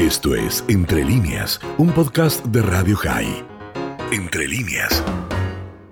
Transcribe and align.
Esto 0.00 0.34
es 0.34 0.64
Entre 0.68 1.04
líneas, 1.04 1.60
un 1.76 1.92
podcast 1.92 2.42
de 2.46 2.62
Radio 2.62 2.96
High. 2.96 3.44
Entre 4.10 4.48
líneas. 4.48 5.04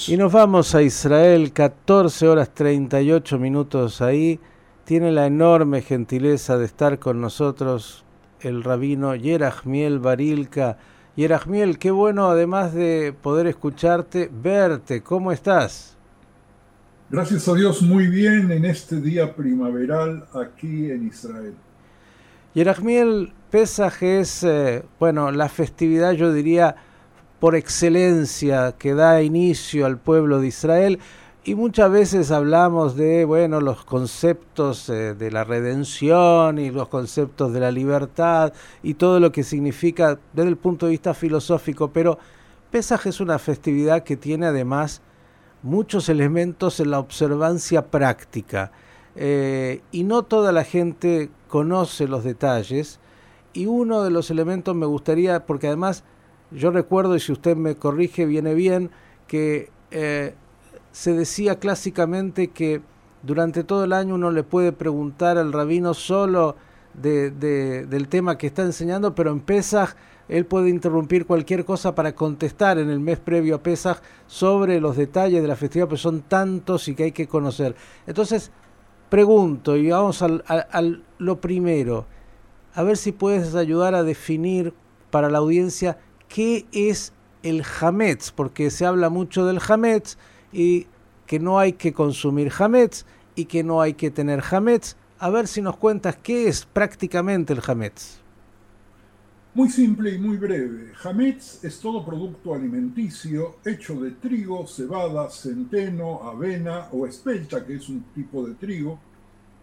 Y 0.07 0.17
nos 0.17 0.33
vamos 0.33 0.75
a 0.75 0.81
Israel, 0.81 1.53
14 1.53 2.27
horas 2.27 2.55
38 2.55 3.39
minutos 3.39 4.01
ahí. 4.01 4.41
Tiene 4.85 5.13
la 5.13 5.27
enorme 5.27 5.83
gentileza 5.83 6.57
de 6.57 6.65
estar 6.65 6.99
con 6.99 7.21
nosotros 7.21 8.07
el 8.41 8.65
rabino 8.65 9.15
Yerachmiel 9.15 9.99
Barilka. 9.99 10.79
Yerachmiel, 11.15 11.79
qué 11.79 11.91
bueno 11.91 12.31
además 12.31 12.73
de 12.73 13.15
poder 13.21 13.47
escucharte, 13.47 14.31
verte. 14.33 15.03
¿Cómo 15.03 15.33
estás? 15.33 15.99
Gracias 17.11 17.47
a 17.47 17.53
Dios, 17.53 17.83
muy 17.83 18.07
bien 18.07 18.51
en 18.53 18.65
este 18.65 19.03
día 19.03 19.37
primaveral 19.37 20.27
aquí 20.33 20.91
en 20.91 21.09
Israel. 21.09 21.53
Yerachmiel, 22.59 23.33
Pesaj 23.53 24.03
es, 24.03 24.43
eh, 24.43 24.83
bueno, 24.99 25.31
la 25.31 25.49
festividad, 25.49 26.11
yo 26.11 26.33
diría, 26.33 26.75
por 27.39 27.55
excelencia 27.55 28.75
que 28.77 28.95
da 28.95 29.23
inicio 29.23 29.87
al 29.87 29.97
pueblo 29.97 30.41
de 30.41 30.49
Israel. 30.49 30.99
Y 31.45 31.55
muchas 31.55 31.89
veces 31.89 32.33
hablamos 32.33 32.97
de, 32.97 33.25
bueno, 33.25 33.61
los 33.61 33.85
conceptos 33.85 34.89
eh, 34.89 35.15
de 35.15 35.31
la 35.31 35.45
redención 35.45 36.59
y 36.59 36.73
los 36.73 36.89
conceptos 36.89 37.53
de 37.53 37.61
la 37.61 37.71
libertad 37.71 38.53
y 38.83 38.95
todo 38.95 39.21
lo 39.21 39.31
que 39.31 39.45
significa 39.45 40.19
desde 40.33 40.49
el 40.49 40.57
punto 40.57 40.87
de 40.87 40.91
vista 40.91 41.15
filosófico, 41.15 41.93
pero 41.93 42.19
Pesaj 42.73 43.07
es 43.07 43.21
una 43.21 43.39
festividad 43.39 44.03
que 44.03 44.17
tiene 44.17 44.47
además 44.47 45.01
muchos 45.63 46.09
elementos 46.09 46.81
en 46.81 46.91
la 46.91 46.99
observancia 46.99 47.87
práctica. 47.87 48.73
Eh, 49.15 49.81
y 49.93 50.03
no 50.03 50.25
toda 50.25 50.51
la 50.51 50.65
gente 50.65 51.31
conoce 51.49 52.07
los 52.07 52.23
detalles. 52.23 53.01
Y 53.53 53.67
uno 53.67 54.05
de 54.05 54.11
los 54.11 54.31
elementos 54.31 54.77
me 54.77 54.87
gustaría, 54.87 55.47
porque 55.47 55.67
además 55.67 56.05
yo 56.51 56.71
recuerdo, 56.71 57.17
y 57.17 57.21
si 57.21 57.33
usted 57.33 57.57
me 57.57 57.75
corrige, 57.75 58.25
viene 58.25 58.55
bien, 58.55 58.91
que 59.27 59.71
eh, 59.91 60.35
se 60.93 61.13
decía 61.13 61.59
clásicamente 61.59 62.49
que 62.49 62.81
durante 63.23 63.65
todo 63.65 63.85
el 63.85 63.93
año 63.93 64.15
uno 64.15 64.31
le 64.31 64.43
puede 64.43 64.73
preguntar 64.73 65.39
al 65.39 65.53
rabino 65.53 65.95
solo 65.95 66.57
de, 66.95 67.31
del 67.31 68.09
tema 68.09 68.39
que 68.39 68.47
está 68.47 68.63
enseñando, 68.63 69.15
pero 69.15 69.31
en 69.31 69.41
Pesach 69.41 69.95
él 70.29 70.45
puede 70.45 70.69
interrumpir 70.69 71.27
cualquier 71.27 71.65
cosa 71.65 71.95
para 71.95 72.15
contestar 72.15 72.79
en 72.79 72.91
el 72.91 73.01
mes 73.01 73.19
previo 73.19 73.57
a 73.57 73.63
Pesach 73.63 73.99
sobre 74.27 74.81
los 74.81 74.97
detalles 74.97 75.41
de 75.41 75.49
la 75.49 75.57
festividad, 75.57 75.89
pues 75.89 76.01
son 76.01 76.23
tantos 76.23 76.89
y 76.89 76.95
que 76.95 77.05
hay 77.05 77.13
que 77.13 77.27
conocer. 77.27 77.75
Entonces, 78.07 78.51
pregunto, 79.09 79.77
y 79.77 79.89
vamos 79.91 80.23
al, 80.23 81.05
lo 81.19 81.41
primero, 81.41 82.07
a 82.75 82.83
ver 82.83 82.97
si 82.97 83.13
puedes 83.13 83.55
ayudar 83.55 83.95
a 83.95 84.03
definir 84.03 84.75
para 85.11 85.31
la 85.31 85.39
audiencia 85.39 85.99
qué 86.29 86.67
es 86.73 87.13
el 87.43 87.65
hametz, 87.81 88.31
porque 88.31 88.71
se 88.71 88.87
habla 88.87 89.09
mucho 89.09 89.47
del 89.47 89.61
hametz 89.67 90.17
y 90.53 90.87
que 91.27 91.39
no 91.39 91.59
hay 91.59 91.75
que 91.75 91.93
consumir 91.93 92.53
hametz 92.59 93.05
y 93.35 93.47
que 93.47 93.63
no 93.63 93.81
hay 93.81 93.95
que 93.95 94.11
tener 94.11 94.43
hametz. 94.51 94.97
A 95.19 95.31
ver 95.31 95.49
si 95.49 95.63
nos 95.63 95.77
cuentas 95.77 96.17
qué 96.23 96.49
es 96.49 96.67
prácticamente 96.67 97.53
el 97.53 97.63
hametz. 97.67 98.21
Muy 99.59 99.71
simple 99.71 100.15
y 100.15 100.19
muy 100.19 100.37
breve. 100.37 100.93
Hametz 101.03 101.65
es 101.65 101.81
todo 101.81 102.07
producto 102.07 102.55
alimenticio 102.55 103.57
hecho 103.65 104.01
de 104.01 104.13
trigo, 104.13 104.65
cebada, 104.69 105.29
centeno, 105.31 106.23
avena 106.23 106.87
o 106.93 107.09
espelta, 107.09 107.67
que 107.67 107.75
es 107.75 107.89
un 107.89 108.05
tipo 108.15 108.47
de 108.47 108.55
trigo, 108.55 109.01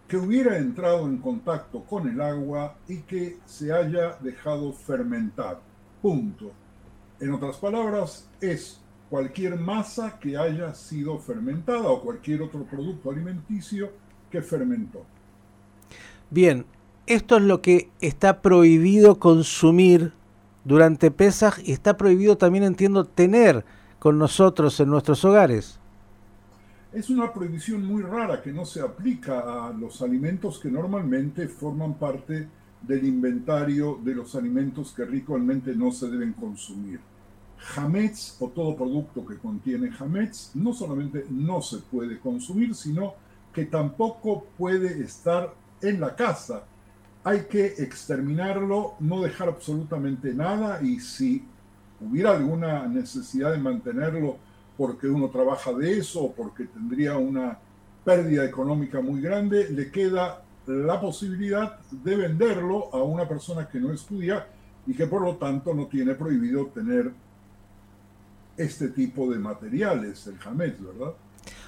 que 0.06 0.18
hubiera 0.18 0.58
entrado 0.58 1.06
en 1.06 1.16
contacto 1.16 1.82
con 1.82 2.10
el 2.10 2.20
agua 2.20 2.76
y 2.86 2.98
que 3.04 3.38
se 3.46 3.72
haya 3.72 4.18
dejado 4.20 4.70
fermentar. 4.74 5.62
Punto. 6.02 6.52
En 7.18 7.32
otras 7.32 7.56
palabras, 7.56 8.28
es 8.38 8.78
cualquier 9.08 9.58
masa 9.58 10.18
que 10.20 10.36
haya 10.36 10.74
sido 10.74 11.18
fermentada 11.20 11.88
o 11.88 12.02
cualquier 12.02 12.42
otro 12.42 12.64
producto 12.64 13.10
alimenticio 13.10 13.92
que 14.30 14.42
fermentó. 14.42 15.06
Bien, 16.28 16.66
esto 17.06 17.36
es 17.36 17.42
lo 17.42 17.62
que 17.62 17.90
está 18.00 18.42
prohibido 18.42 19.18
consumir 19.18 20.12
durante 20.64 21.10
Pesaj 21.10 21.60
y 21.64 21.72
está 21.72 21.96
prohibido 21.96 22.36
también, 22.36 22.64
entiendo, 22.64 23.04
tener 23.04 23.64
con 23.98 24.18
nosotros 24.18 24.78
en 24.80 24.90
nuestros 24.90 25.24
hogares. 25.24 25.78
Es 26.92 27.10
una 27.10 27.32
prohibición 27.32 27.84
muy 27.84 28.02
rara 28.02 28.42
que 28.42 28.52
no 28.52 28.64
se 28.64 28.80
aplica 28.80 29.66
a 29.66 29.72
los 29.72 30.02
alimentos 30.02 30.58
que 30.58 30.70
normalmente 30.70 31.46
forman 31.46 31.94
parte 31.94 32.48
del 32.82 33.06
inventario 33.06 33.98
de 34.02 34.14
los 34.14 34.34
alimentos 34.34 34.92
que 34.92 35.04
ritualmente 35.04 35.74
no 35.74 35.92
se 35.92 36.08
deben 36.08 36.32
consumir. 36.32 37.00
Hametz 37.76 38.36
o 38.40 38.48
todo 38.48 38.76
producto 38.76 39.24
que 39.24 39.36
contiene 39.38 39.90
hametz 39.98 40.50
no 40.54 40.72
solamente 40.72 41.26
no 41.30 41.62
se 41.62 41.78
puede 41.78 42.18
consumir, 42.18 42.74
sino 42.74 43.14
que 43.52 43.64
tampoco 43.64 44.44
puede 44.58 45.02
estar 45.02 45.54
en 45.80 46.00
la 46.00 46.14
casa 46.14 46.64
hay 47.26 47.40
que 47.50 47.66
exterminarlo, 47.66 48.94
no 49.00 49.20
dejar 49.20 49.48
absolutamente 49.48 50.32
nada 50.32 50.80
y 50.80 51.00
si 51.00 51.44
hubiera 52.00 52.30
alguna 52.30 52.86
necesidad 52.86 53.50
de 53.50 53.58
mantenerlo 53.58 54.36
porque 54.76 55.08
uno 55.08 55.28
trabaja 55.28 55.72
de 55.72 55.98
eso 55.98 56.22
o 56.22 56.32
porque 56.32 56.66
tendría 56.66 57.16
una 57.16 57.58
pérdida 58.04 58.44
económica 58.44 59.00
muy 59.00 59.20
grande, 59.20 59.68
le 59.70 59.90
queda 59.90 60.44
la 60.68 61.00
posibilidad 61.00 61.80
de 61.90 62.14
venderlo 62.14 62.94
a 62.94 63.02
una 63.02 63.26
persona 63.26 63.68
que 63.68 63.80
no 63.80 63.92
estudia 63.92 64.46
y 64.86 64.94
que 64.94 65.08
por 65.08 65.22
lo 65.22 65.34
tanto 65.34 65.74
no 65.74 65.88
tiene 65.88 66.14
prohibido 66.14 66.66
tener 66.66 67.10
este 68.56 68.90
tipo 68.90 69.28
de 69.32 69.40
materiales, 69.40 70.28
el 70.28 70.38
jamés, 70.38 70.74
¿verdad? 70.80 71.12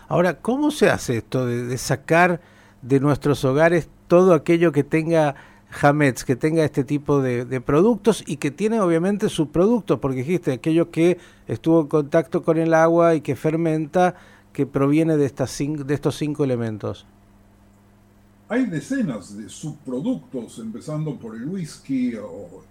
Ahora, 0.07 0.35
¿cómo 0.35 0.71
se 0.71 0.89
hace 0.89 1.17
esto 1.17 1.47
de, 1.47 1.77
sacar 1.79 2.41
de 2.81 3.01
nuestros 3.01 3.45
hogares 3.45 3.89
todo 4.09 4.35
aquello 4.35 4.73
que 4.73 4.83
tenga 4.83 5.37
Hametz, 5.81 6.25
que 6.25 6.35
tenga 6.35 6.65
este 6.65 6.83
tipo 6.83 7.21
de, 7.21 7.61
productos 7.61 8.25
y 8.27 8.39
que 8.39 8.51
tiene 8.51 8.81
obviamente 8.81 9.29
sus 9.29 9.49
productos, 9.49 9.99
porque 10.01 10.19
dijiste, 10.19 10.53
aquello 10.53 10.91
que 10.91 11.19
estuvo 11.47 11.83
en 11.83 11.89
contacto 11.89 12.43
con 12.43 12.59
el 12.59 12.75
agua 12.75 13.15
y 13.15 13.21
que 13.21 13.37
fermenta, 13.37 14.15
que 14.53 14.67
proviene 14.67 15.17
de, 15.17 15.27
estas 15.27 15.57
de 15.59 15.95
estos 15.95 16.17
cinco 16.17 16.43
elementos. 16.43 17.07
Hay 18.49 18.65
decenas 18.65 19.37
de 19.37 19.49
subproductos, 19.49 20.59
empezando 20.59 21.17
por 21.17 21.37
el 21.37 21.47
whisky 21.47 22.15
o 22.15 22.65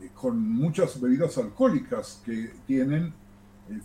eh, 0.00 0.08
con 0.14 0.40
muchas 0.40 1.00
bebidas 1.00 1.36
alcohólicas 1.36 2.22
que 2.24 2.52
tienen 2.64 3.12
eh, 3.68 3.80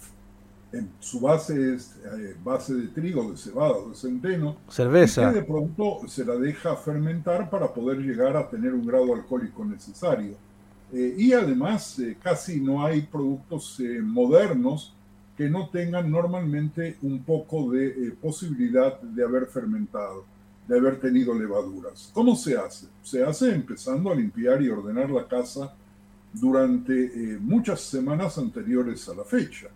en 0.74 0.90
su 1.00 1.20
base 1.20 1.76
es 1.76 1.98
eh, 2.06 2.36
base 2.44 2.74
de 2.74 2.88
trigo, 2.88 3.32
de 3.32 3.38
cebada, 3.38 3.76
de 3.90 3.96
centeno. 3.96 4.58
Cerveza. 4.70 5.30
Y 5.30 5.34
que 5.34 5.40
de 5.42 5.46
pronto 5.46 6.00
se 6.08 6.26
la 6.26 6.36
deja 6.36 6.76
fermentar 6.76 7.50
para 7.50 7.74
poder 7.74 8.00
llegar 8.00 8.38
a 8.38 8.50
tener 8.50 8.74
un 8.74 8.86
grado 8.86 9.14
alcohólico 9.14 9.66
necesario. 9.66 10.36
Eh, 10.94 11.16
y 11.18 11.34
además 11.34 12.00
eh, 12.00 12.18
casi 12.22 12.60
no 12.60 12.86
hay 12.86 13.02
productos 13.02 13.82
modernos 14.04 14.94
que 15.38 15.50
no 15.50 15.70
tengan 15.70 16.12
normalmente 16.12 16.98
un 17.02 17.24
poco 17.24 17.72
de 17.72 18.14
posibilidad 18.22 19.02
de 19.02 19.24
haber 19.24 19.48
fermentado, 19.48 20.26
de 20.68 20.78
haber 20.78 21.00
tenido 21.00 21.34
levaduras. 21.34 22.12
¿Cómo 22.14 22.36
se 22.36 22.58
hace? 22.58 22.88
Se 23.02 23.24
hace 23.24 23.54
empezando 23.54 24.12
a 24.12 24.16
limpiar 24.16 24.62
y 24.62 24.70
ordenar 24.70 25.10
la 25.10 25.28
casa 25.28 25.74
durante 26.34 27.40
muchas 27.40 27.82
semanas 27.82 28.38
anteriores 28.38 29.08
a 29.10 29.16
la 29.16 29.24
fecha. 29.24 29.70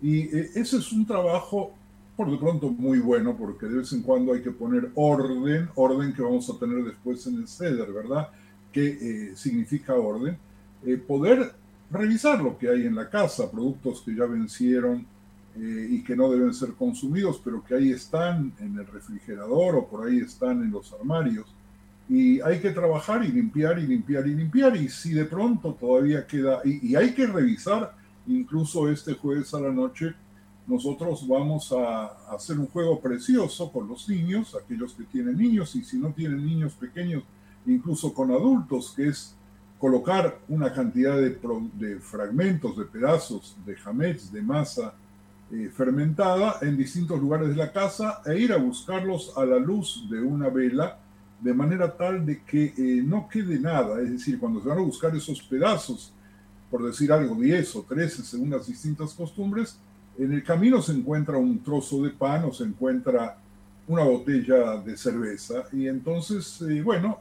Y 0.00 0.20
eh, 0.20 0.50
ese 0.54 0.78
es 0.78 0.92
un 0.92 1.06
trabajo, 1.06 1.72
por 2.16 2.30
de 2.30 2.36
pronto, 2.36 2.70
muy 2.70 2.98
bueno, 2.98 3.36
porque 3.36 3.66
de 3.66 3.78
vez 3.78 3.92
en 3.92 4.02
cuando 4.02 4.32
hay 4.32 4.42
que 4.42 4.50
poner 4.50 4.90
orden, 4.94 5.68
orden 5.74 6.12
que 6.12 6.22
vamos 6.22 6.48
a 6.50 6.58
tener 6.58 6.84
después 6.84 7.26
en 7.26 7.36
el 7.36 7.48
CEDER, 7.48 7.92
¿verdad? 7.92 8.28
¿Qué 8.72 8.86
eh, 8.86 9.36
significa 9.36 9.94
orden? 9.94 10.36
Eh, 10.84 10.96
poder 10.96 11.52
revisar 11.90 12.40
lo 12.40 12.56
que 12.58 12.68
hay 12.68 12.86
en 12.86 12.94
la 12.94 13.08
casa, 13.08 13.50
productos 13.50 14.02
que 14.02 14.14
ya 14.14 14.26
vencieron 14.26 15.06
y 15.60 16.04
que 16.04 16.14
no 16.14 16.30
deben 16.30 16.54
ser 16.54 16.74
consumidos, 16.74 17.40
pero 17.44 17.64
que 17.64 17.74
ahí 17.74 17.90
están 17.90 18.52
en 18.60 18.78
el 18.78 18.86
refrigerador 18.86 19.74
o 19.74 19.88
por 19.88 20.06
ahí 20.06 20.18
están 20.18 20.62
en 20.62 20.70
los 20.70 20.92
armarios. 20.92 21.46
Y 22.08 22.40
hay 22.42 22.60
que 22.60 22.70
trabajar 22.70 23.24
y 23.24 23.28
limpiar 23.32 23.76
y 23.80 23.86
limpiar 23.88 24.28
y 24.28 24.36
limpiar. 24.36 24.76
Y 24.76 24.88
si 24.88 25.14
de 25.14 25.24
pronto 25.24 25.74
todavía 25.74 26.24
queda, 26.28 26.60
y 26.64 26.94
hay 26.94 27.12
que 27.12 27.26
revisar 27.26 27.92
Incluso 28.28 28.90
este 28.90 29.14
jueves 29.14 29.52
a 29.54 29.60
la 29.60 29.72
noche 29.72 30.14
nosotros 30.66 31.26
vamos 31.26 31.72
a 31.72 32.34
hacer 32.34 32.58
un 32.58 32.66
juego 32.66 33.00
precioso 33.00 33.72
con 33.72 33.88
los 33.88 34.06
niños, 34.06 34.54
aquellos 34.54 34.92
que 34.92 35.04
tienen 35.04 35.38
niños 35.38 35.74
y 35.74 35.82
si 35.82 35.96
no 35.96 36.10
tienen 36.10 36.44
niños 36.44 36.74
pequeños, 36.74 37.22
incluso 37.64 38.12
con 38.12 38.30
adultos, 38.30 38.92
que 38.94 39.08
es 39.08 39.34
colocar 39.78 40.38
una 40.48 40.70
cantidad 40.72 41.16
de, 41.16 41.98
fragmentos, 42.00 42.76
de 42.76 42.84
pedazos 42.84 43.56
de 43.64 43.76
jamets, 43.76 44.30
de 44.30 44.42
masa 44.42 44.92
eh, 45.50 45.70
fermentada 45.74 46.56
en 46.60 46.76
distintos 46.76 47.18
lugares 47.18 47.48
de 47.48 47.56
la 47.56 47.72
casa 47.72 48.20
e 48.26 48.38
ir 48.38 48.52
a 48.52 48.58
buscarlos 48.58 49.32
a 49.38 49.46
la 49.46 49.58
luz 49.58 50.06
de 50.10 50.20
una 50.20 50.50
vela 50.50 50.98
de 51.40 51.54
manera 51.54 51.96
tal 51.96 52.26
de 52.26 52.42
que 52.42 52.74
eh, 52.76 53.02
no 53.02 53.26
quede 53.28 53.58
nada, 53.58 54.02
es 54.02 54.10
decir, 54.10 54.38
cuando 54.38 54.60
se 54.60 54.68
van 54.68 54.78
a 54.78 54.82
buscar 54.82 55.14
esos 55.16 55.40
pedazos, 55.42 56.12
por 56.70 56.84
decir 56.84 57.12
algo, 57.12 57.34
10 57.34 57.76
o 57.76 57.82
13 57.82 58.22
según 58.22 58.50
las 58.50 58.66
distintas 58.66 59.12
costumbres, 59.14 59.76
en 60.18 60.32
el 60.32 60.42
camino 60.42 60.82
se 60.82 60.92
encuentra 60.92 61.38
un 61.38 61.62
trozo 61.62 62.02
de 62.02 62.10
pan 62.10 62.44
o 62.44 62.52
se 62.52 62.64
encuentra 62.64 63.38
una 63.86 64.02
botella 64.02 64.76
de 64.76 64.96
cerveza 64.96 65.64
y 65.72 65.86
entonces, 65.86 66.60
eh, 66.62 66.82
bueno, 66.82 67.18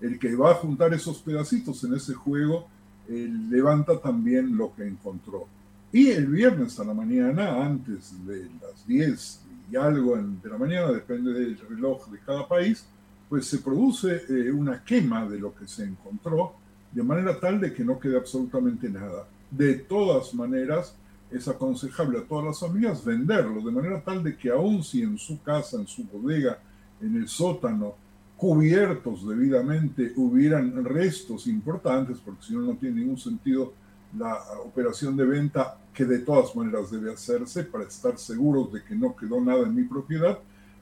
el 0.00 0.18
que 0.18 0.34
va 0.36 0.52
a 0.52 0.54
juntar 0.54 0.92
esos 0.92 1.18
pedacitos 1.18 1.82
en 1.84 1.94
ese 1.94 2.14
juego 2.14 2.68
levanta 3.08 3.98
también 4.00 4.56
lo 4.56 4.74
que 4.74 4.86
encontró. 4.86 5.46
Y 5.92 6.08
el 6.08 6.26
viernes 6.26 6.78
a 6.80 6.84
la 6.84 6.94
mañana, 6.94 7.64
antes 7.64 8.12
de 8.26 8.48
las 8.60 8.86
10 8.86 9.40
y 9.70 9.76
algo 9.76 10.16
de 10.16 10.48
la 10.48 10.58
mañana, 10.58 10.90
depende 10.90 11.32
del 11.32 11.58
reloj 11.68 12.08
de 12.08 12.18
cada 12.18 12.48
país, 12.48 12.84
pues 13.28 13.46
se 13.46 13.58
produce 13.58 14.22
eh, 14.28 14.50
una 14.50 14.82
quema 14.82 15.26
de 15.26 15.38
lo 15.38 15.54
que 15.54 15.66
se 15.66 15.84
encontró, 15.84 16.54
de 16.94 17.02
manera 17.02 17.38
tal 17.38 17.60
de 17.60 17.72
que 17.74 17.84
no 17.84 17.98
quede 17.98 18.16
absolutamente 18.16 18.88
nada. 18.88 19.26
De 19.50 19.74
todas 19.74 20.32
maneras, 20.32 20.94
es 21.30 21.48
aconsejable 21.48 22.18
a 22.18 22.22
todas 22.22 22.44
las 22.44 22.60
familias 22.60 23.04
venderlo, 23.04 23.60
de 23.60 23.72
manera 23.72 24.00
tal 24.00 24.22
de 24.22 24.36
que 24.36 24.50
aun 24.50 24.82
si 24.82 25.02
en 25.02 25.18
su 25.18 25.42
casa, 25.42 25.76
en 25.76 25.86
su 25.86 26.04
bodega, 26.04 26.58
en 27.00 27.16
el 27.16 27.28
sótano, 27.28 27.94
cubiertos 28.36 29.26
debidamente, 29.26 30.12
hubieran 30.16 30.84
restos 30.84 31.46
importantes, 31.46 32.18
porque 32.24 32.44
si 32.44 32.54
no, 32.54 32.60
no 32.60 32.74
tiene 32.74 33.00
ningún 33.00 33.18
sentido 33.18 33.72
la 34.16 34.38
operación 34.64 35.16
de 35.16 35.24
venta 35.24 35.78
que 35.92 36.04
de 36.04 36.20
todas 36.20 36.54
maneras 36.54 36.90
debe 36.90 37.12
hacerse 37.12 37.64
para 37.64 37.84
estar 37.84 38.16
seguros 38.18 38.72
de 38.72 38.82
que 38.84 38.94
no 38.94 39.16
quedó 39.16 39.40
nada 39.40 39.62
en 39.62 39.74
mi 39.74 39.84
propiedad, 39.84 40.38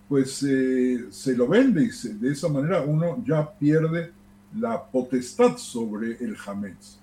pues 0.09 0.43
eh, 0.43 1.07
se 1.11 1.35
lo 1.35 1.49
vende 1.49 1.85
y 1.85 2.09
de 2.09 2.33
esa 2.33 2.49
manera 2.49 2.83
uno 2.83 3.23
ya 3.25 3.51
pierde 3.59 4.13
la 4.57 4.85
potestad 4.85 5.57
sobre 5.57 6.17
el 6.25 6.37
Hametz. 6.47 6.99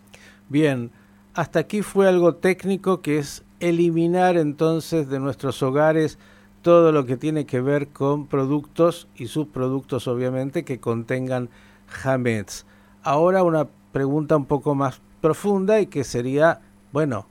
Bien, 0.50 0.92
hasta 1.34 1.60
aquí 1.60 1.81
fue 1.81 2.07
algo 2.07 2.36
técnico 2.36 3.01
que 3.01 3.19
es 3.19 3.44
eliminar 3.60 4.38
entonces 4.38 5.10
de 5.10 5.19
nuestros 5.19 5.62
hogares 5.62 6.18
todo 6.62 6.92
lo 6.92 7.06
que 7.06 7.18
tiene 7.18 7.46
que 7.46 7.62
ver 7.62 7.90
con 7.90 8.28
productos 8.28 9.07
y 9.16 9.28
subproductos 9.28 10.07
obviamente 10.07 10.66
que 10.66 10.80
contengan 10.80 11.50
Hametz. 12.04 12.66
Ahora 13.04 13.44
una 13.44 13.68
pregunta 13.92 14.36
un 14.36 14.45
poco 14.45 14.75
más 14.75 15.02
profunda 15.22 15.80
y 15.80 15.88
que 15.88 16.04
sería, 16.04 16.62
bueno, 16.92 17.25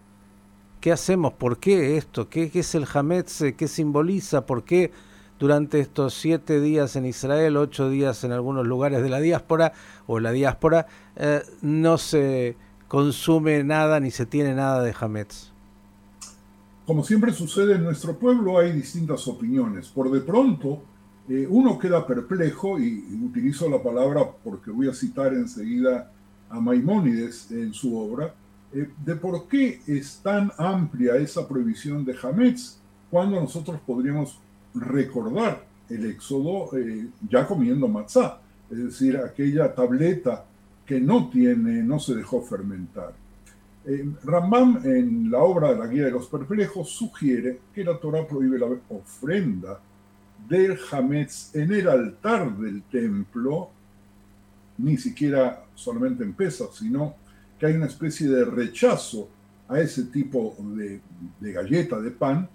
¿qué 0.80 0.92
hacemos? 0.92 1.34
¿Por 1.34 1.58
qué 1.58 1.96
esto? 1.96 2.28
¿Qué, 2.28 2.50
es 2.52 2.74
el 2.74 2.86
Hametz? 2.92 3.42
¿Qué 3.56 3.68
simboliza? 3.68 4.46
¿Por 4.46 4.64
qué 4.64 4.90
durante 5.38 5.80
estos 5.80 6.14
siete 6.14 6.60
días 6.60 6.96
en 6.96 7.06
Israel, 7.06 7.56
ocho 7.56 7.90
días 7.90 8.24
en 8.24 8.32
algunos 8.32 8.66
lugares 8.66 9.02
de 9.02 9.08
la 9.08 9.20
diáspora 9.20 9.72
o 10.06 10.20
la 10.20 10.32
diáspora, 10.32 10.86
eh, 11.16 11.42
no 11.62 11.98
se 11.98 12.56
consume 12.88 13.62
nada 13.64 14.00
ni 14.00 14.10
se 14.10 14.26
tiene 14.26 14.54
nada 14.54 14.82
de 14.82 14.94
Hametz? 14.98 15.52
Como 16.86 17.04
siempre 17.04 17.32
sucede 17.32 17.74
en 17.74 17.84
nuestro 17.84 18.18
pueblo, 18.18 18.58
hay 18.58 18.72
distintas 18.72 19.28
opiniones. 19.28 19.88
Por 19.88 20.10
de 20.10 20.20
pronto, 20.20 20.82
eh, 21.28 21.46
uno 21.48 21.78
queda 21.78 22.06
perplejo, 22.06 22.80
y, 22.80 23.04
utilizo 23.22 23.68
la 23.68 23.82
palabra 23.82 24.26
porque 24.42 24.70
voy 24.70 24.88
a 24.88 24.94
citar 24.94 25.34
enseguida 25.34 26.10
a 26.48 26.60
Maimónides 26.60 27.50
en 27.50 27.74
su 27.74 27.96
obra, 27.98 28.34
eh, 28.72 28.88
de 29.04 29.16
por 29.16 29.46
qué 29.48 29.82
es 29.86 30.20
tan 30.22 30.50
amplia 30.56 31.16
esa 31.16 31.46
prohibición 31.46 32.04
de 32.06 32.16
Hametz 32.22 32.78
cuando 33.10 33.38
nosotros 33.40 33.78
podríamos 33.86 34.38
recordar 34.74 35.64
el 35.88 36.06
éxodo 36.06 36.76
eh, 36.76 37.08
ya 37.28 37.46
comiendo 37.46 37.88
matzá, 37.88 38.40
es 38.70 38.78
decir, 38.78 39.16
aquella 39.16 39.74
tableta 39.74 40.44
que 40.84 41.00
no 41.00 41.28
tiene, 41.28 41.82
no 41.82 41.98
se 41.98 42.14
dejó 42.14 42.42
fermentar. 42.42 43.14
Eh, 43.84 44.04
en 44.84 45.30
la 45.30 45.38
obra 45.38 45.72
de 45.72 45.78
la 45.78 45.86
Guía 45.86 46.04
de 46.04 46.10
los 46.10 46.26
Perplejos 46.28 46.90
sugiere 46.90 47.60
que 47.74 47.84
la 47.84 47.98
Torah 47.98 48.26
prohíbe 48.26 48.58
la 48.58 48.66
ofrenda 48.90 49.80
del 50.48 50.78
Hametz 50.90 51.54
en 51.54 51.72
el 51.72 51.88
altar 51.88 52.56
del 52.56 52.82
templo, 52.82 53.70
ni 54.78 54.96
siquiera 54.96 55.64
solamente 55.74 56.22
en 56.22 56.34
Pesach, 56.34 56.72
sino 56.72 57.14
que 57.58 57.66
hay 57.66 57.74
una 57.74 57.86
especie 57.86 58.28
de 58.28 58.44
rechazo 58.44 59.28
a 59.68 59.80
ese 59.80 60.04
tipo 60.04 60.56
de 61.40 61.52
galleta 61.52 62.00
de 62.00 62.10
pan, 62.10 62.48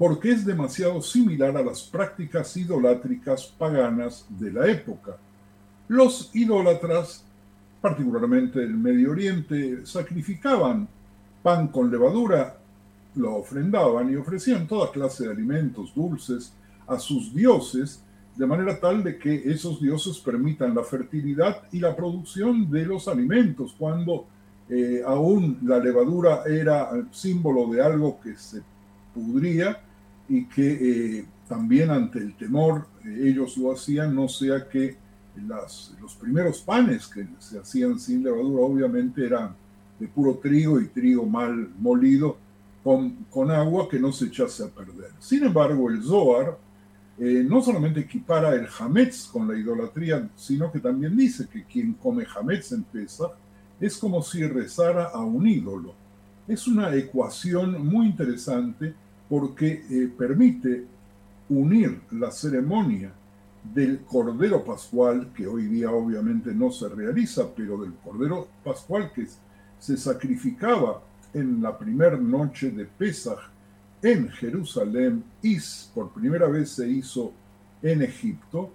porque 0.00 0.32
es 0.32 0.44
demasiado 0.44 1.00
similar 1.00 1.56
a 1.56 1.62
las 1.62 1.82
prácticas 1.82 2.56
idolátricas 2.56 3.44
paganas 3.46 4.24
de 4.30 4.50
la 4.50 4.66
época. 4.66 5.16
Los 5.88 6.34
idólatras 6.34 7.24
particularmente 7.80 8.62
el 8.62 8.74
Medio 8.74 9.12
Oriente, 9.12 9.86
sacrificaban 9.86 10.86
pan 11.42 11.68
con 11.68 11.90
levadura, 11.90 12.58
lo 13.14 13.36
ofrendaban 13.36 14.12
y 14.12 14.16
ofrecían 14.16 14.66
toda 14.66 14.92
clase 14.92 15.24
de 15.24 15.30
alimentos 15.30 15.94
dulces 15.94 16.52
a 16.86 16.98
sus 16.98 17.34
dioses, 17.34 18.02
de 18.36 18.46
manera 18.46 18.78
tal 18.78 19.02
de 19.02 19.18
que 19.18 19.34
esos 19.50 19.80
dioses 19.80 20.18
permitan 20.18 20.74
la 20.74 20.84
fertilidad 20.84 21.62
y 21.72 21.80
la 21.80 21.96
producción 21.96 22.70
de 22.70 22.84
los 22.84 23.08
alimentos, 23.08 23.74
cuando 23.78 24.26
eh, 24.68 25.02
aún 25.04 25.58
la 25.62 25.78
levadura 25.78 26.44
era 26.46 26.90
símbolo 27.10 27.72
de 27.72 27.82
algo 27.82 28.20
que 28.20 28.36
se 28.36 28.62
pudría 29.14 29.80
y 30.30 30.44
que 30.46 31.18
eh, 31.18 31.24
también 31.48 31.90
ante 31.90 32.20
el 32.20 32.34
temor 32.36 32.86
eh, 33.04 33.24
ellos 33.24 33.58
lo 33.58 33.72
hacían, 33.72 34.14
no 34.14 34.28
sea 34.28 34.66
que 34.68 34.96
los 35.36 36.14
primeros 36.20 36.60
panes 36.60 37.06
que 37.06 37.26
se 37.38 37.58
hacían 37.58 37.98
sin 37.98 38.22
levadura 38.22 38.62
obviamente 38.62 39.24
eran 39.24 39.54
de 39.98 40.06
puro 40.06 40.36
trigo 40.36 40.80
y 40.80 40.88
trigo 40.88 41.26
mal 41.26 41.70
molido 41.78 42.36
con, 42.82 43.24
con 43.30 43.50
agua 43.50 43.88
que 43.88 43.98
no 43.98 44.12
se 44.12 44.26
echase 44.26 44.64
a 44.64 44.68
perder. 44.68 45.10
Sin 45.18 45.44
embargo, 45.44 45.90
el 45.90 46.02
Zohar 46.02 46.56
eh, 47.18 47.44
no 47.46 47.60
solamente 47.62 48.00
equipara 48.00 48.54
el 48.54 48.66
Hametz 48.78 49.26
con 49.26 49.48
la 49.48 49.58
idolatría, 49.58 50.28
sino 50.36 50.70
que 50.70 50.78
también 50.78 51.16
dice 51.16 51.48
que 51.52 51.64
quien 51.64 51.94
come 51.94 52.24
Hametz 52.24 52.72
en 52.72 52.84
Pesach 52.84 53.32
es 53.80 53.96
como 53.98 54.22
si 54.22 54.46
rezara 54.46 55.06
a 55.06 55.20
un 55.20 55.46
ídolo. 55.46 55.94
Es 56.46 56.66
una 56.66 56.94
ecuación 56.94 57.86
muy 57.86 58.06
interesante 58.06 58.94
porque 59.30 59.84
eh, 59.88 60.12
permite 60.18 60.84
unir 61.48 62.02
la 62.10 62.30
ceremonia 62.32 63.12
del 63.72 64.00
Cordero 64.00 64.64
Pascual, 64.64 65.32
que 65.32 65.46
hoy 65.46 65.66
día 65.66 65.90
obviamente 65.90 66.52
no 66.52 66.70
se 66.72 66.88
realiza, 66.88 67.48
pero 67.54 67.78
del 67.78 67.94
Cordero 67.94 68.48
Pascual 68.64 69.12
que 69.14 69.26
se 69.78 69.96
sacrificaba 69.96 71.02
en 71.32 71.62
la 71.62 71.78
primera 71.78 72.16
noche 72.16 72.70
de 72.70 72.84
Pesach 72.84 73.38
en 74.02 74.28
Jerusalén 74.30 75.22
y 75.42 75.58
por 75.94 76.10
primera 76.10 76.48
vez 76.48 76.70
se 76.70 76.88
hizo 76.88 77.32
en 77.82 78.02
Egipto, 78.02 78.72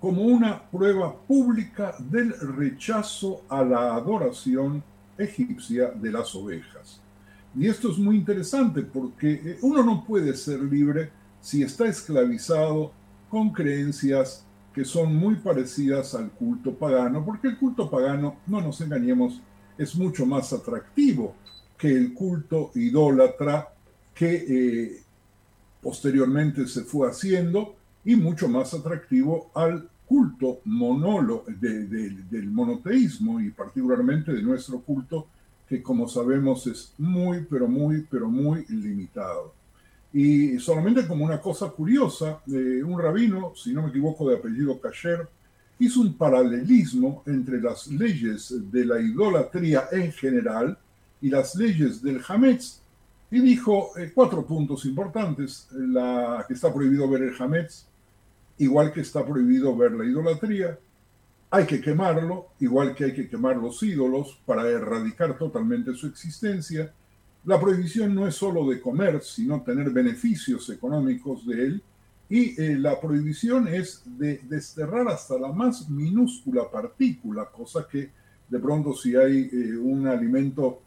como 0.00 0.22
una 0.22 0.62
prueba 0.70 1.16
pública 1.16 1.94
del 1.98 2.34
rechazo 2.56 3.42
a 3.48 3.64
la 3.64 3.94
adoración 3.94 4.82
egipcia 5.16 5.92
de 5.92 6.12
las 6.12 6.34
ovejas. 6.34 7.00
Y 7.56 7.68
esto 7.68 7.90
es 7.90 7.98
muy 7.98 8.16
interesante 8.16 8.82
porque 8.82 9.32
eh, 9.32 9.58
uno 9.62 9.82
no 9.82 10.04
puede 10.04 10.34
ser 10.34 10.60
libre 10.60 11.10
si 11.40 11.62
está 11.62 11.86
esclavizado 11.86 12.92
con 13.28 13.52
creencias 13.52 14.44
que 14.72 14.84
son 14.84 15.14
muy 15.14 15.36
parecidas 15.36 16.14
al 16.14 16.30
culto 16.32 16.74
pagano, 16.74 17.24
porque 17.24 17.46
el 17.46 17.58
culto 17.58 17.88
pagano, 17.88 18.38
no 18.46 18.60
nos 18.60 18.80
engañemos, 18.80 19.40
es 19.78 19.94
mucho 19.94 20.26
más 20.26 20.52
atractivo 20.52 21.36
que 21.78 21.92
el 21.96 22.12
culto 22.12 22.72
idólatra 22.74 23.68
que 24.12 24.34
eh, 24.48 25.02
posteriormente 25.80 26.66
se 26.66 26.82
fue 26.82 27.08
haciendo 27.08 27.76
y 28.04 28.16
mucho 28.16 28.48
más 28.48 28.74
atractivo 28.74 29.50
al 29.54 29.88
culto 30.06 30.60
monolo 30.64 31.44
del 31.46 32.50
monoteísmo 32.50 33.40
y 33.40 33.50
particularmente 33.50 34.32
de 34.32 34.42
nuestro 34.42 34.80
culto 34.80 35.28
que 35.68 35.82
como 35.82 36.08
sabemos 36.08 36.66
es 36.66 36.92
muy 36.98 37.46
pero 37.48 37.68
muy 37.68 38.06
pero 38.10 38.28
muy 38.28 38.64
limitado. 38.66 39.52
Y 40.12 40.58
solamente 40.60 41.06
como 41.08 41.24
una 41.24 41.40
cosa 41.40 41.70
curiosa, 41.70 42.40
eh, 42.46 42.82
un 42.84 43.00
rabino, 43.00 43.52
si 43.56 43.72
no 43.72 43.82
me 43.82 43.88
equivoco 43.88 44.28
de 44.28 44.36
apellido 44.36 44.80
Kasher, 44.80 45.28
hizo 45.78 46.00
un 46.00 46.14
paralelismo 46.14 47.22
entre 47.26 47.60
las 47.60 47.88
leyes 47.88 48.54
de 48.70 48.84
la 48.84 49.00
idolatría 49.00 49.88
en 49.90 50.12
general 50.12 50.78
y 51.20 51.30
las 51.30 51.56
leyes 51.56 52.00
del 52.00 52.20
Hametz 52.26 52.80
y 53.30 53.40
dijo 53.40 53.90
eh, 53.98 54.12
cuatro 54.14 54.46
puntos 54.46 54.84
importantes. 54.84 55.68
Que 56.46 56.54
está 56.54 56.72
prohibido 56.72 57.08
ver 57.08 57.22
el 57.22 57.34
Hametz, 57.36 57.86
igual 58.58 58.92
que 58.92 59.00
está 59.00 59.26
prohibido 59.26 59.76
ver 59.76 59.92
la 59.92 60.04
idolatría. 60.04 60.78
Hay 61.54 61.66
que 61.66 61.80
quemarlo, 61.80 62.48
igual 62.58 62.96
que 62.96 63.04
hay 63.04 63.14
que 63.14 63.28
quemar 63.28 63.56
los 63.56 63.80
ídolos 63.80 64.40
para 64.44 64.68
erradicar 64.68 65.38
totalmente 65.38 65.94
su 65.94 66.08
existencia. 66.08 66.92
La 67.44 67.60
prohibición 67.60 68.12
no 68.12 68.26
es 68.26 68.34
solo 68.34 68.68
de 68.68 68.80
comer, 68.80 69.22
sino 69.22 69.62
tener 69.62 69.90
beneficios 69.90 70.68
económicos 70.70 71.46
de 71.46 71.66
él, 71.66 71.82
Y 72.28 72.60
eh, 72.60 72.76
la 72.76 73.00
prohibición 73.00 73.68
es 73.68 74.02
de 74.04 74.40
desterrar 74.48 75.06
hasta 75.06 75.38
la 75.38 75.52
más 75.52 75.88
minúscula 75.88 76.68
partícula, 76.68 77.44
cosa 77.44 77.86
que 77.88 78.10
de 78.48 78.58
pronto 78.58 78.92
si 78.92 79.14
hay 79.14 79.48
eh, 79.52 79.76
un 79.76 80.08
alimento 80.08 80.80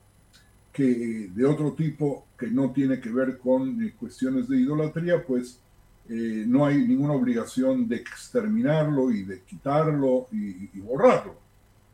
que 0.73 1.29
de 1.33 1.45
otro 1.45 1.71
tipo 1.71 2.25
que 2.37 2.47
no 2.47 2.71
tiene 2.71 2.99
que 2.99 3.09
ver 3.09 3.37
con 3.37 3.81
eh, 3.81 3.93
cuestiones 3.97 4.49
de 4.49 4.57
idolatría, 4.57 5.25
pues 5.25 5.61
no 6.09 6.65
hay 6.65 6.77
ninguna 6.87 7.13
obligación 7.13 7.87
de 7.87 7.97
exterminarlo 7.97 9.11
y 9.11 9.23
de 9.23 9.41
quitarlo 9.41 10.27
y, 10.31 10.79
borrarlo. 10.79 11.35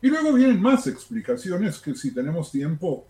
Y 0.01 0.09
luego 0.09 0.33
vienen 0.33 0.61
más 0.61 0.85
explicaciones 0.87 1.79
que 1.79 1.95
si 1.95 2.13
tenemos 2.13 2.51
tiempo 2.51 3.07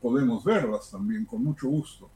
podemos 0.00 0.44
verlas 0.44 0.90
también 0.90 1.24
con 1.24 1.42
mucho 1.42 1.68
gusto. 1.68 2.10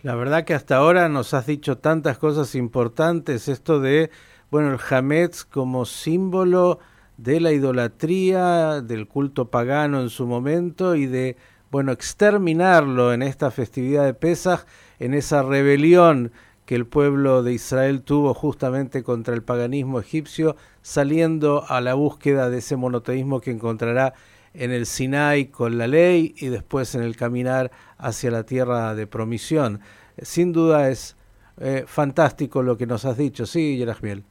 La 0.00 0.14
verdad 0.14 0.44
que 0.44 0.54
hasta 0.54 0.76
ahora 0.76 1.08
nos 1.08 1.34
has 1.34 1.46
dicho 1.46 1.78
tantas 1.78 2.18
cosas 2.18 2.54
importantes, 2.54 3.48
esto 3.48 3.80
de, 3.80 4.10
bueno, 4.50 4.72
el 4.72 4.78
Hametz 4.88 5.44
como 5.44 5.84
símbolo 5.86 6.78
de 7.16 7.40
la 7.40 7.52
idolatría, 7.52 8.80
del 8.80 9.08
culto 9.08 9.50
pagano 9.50 10.00
en 10.00 10.08
su 10.08 10.26
momento 10.26 10.94
y 10.94 11.06
de, 11.06 11.36
bueno, 11.72 11.90
exterminarlo 11.90 13.12
en 13.12 13.22
esta 13.22 13.50
festividad 13.50 14.04
de 14.04 14.14
Pesaj, 14.14 14.66
en 15.00 15.14
esa 15.14 15.42
rebelión 15.42 16.30
que 16.68 16.74
el 16.74 16.86
pueblo 16.86 17.42
de 17.42 17.54
Israel 17.54 18.02
tuvo 18.02 18.34
justamente 18.34 19.02
contra 19.02 19.34
el 19.34 19.42
paganismo 19.42 20.00
egipcio, 20.00 20.54
saliendo 20.82 21.64
a 21.66 21.80
la 21.80 21.94
búsqueda 21.94 22.50
de 22.50 22.58
ese 22.58 22.76
monoteísmo 22.76 23.40
que 23.40 23.50
encontrará 23.50 24.12
en 24.52 24.70
el 24.72 24.84
Sinai 24.84 25.46
con 25.46 25.78
la 25.78 25.86
ley 25.86 26.34
y 26.36 26.48
después 26.48 26.94
en 26.94 27.04
el 27.04 27.16
caminar 27.16 27.70
hacia 27.96 28.30
la 28.30 28.42
tierra 28.42 28.94
de 28.94 29.06
promisión. 29.06 29.80
Sin 30.20 30.52
duda 30.52 30.90
es 30.90 31.16
eh, 31.56 31.84
fantástico 31.86 32.62
lo 32.62 32.76
que 32.76 32.86
nos 32.86 33.06
has 33.06 33.16
dicho, 33.16 33.46
¿sí, 33.46 33.78
Yerachmiel? 33.78 34.22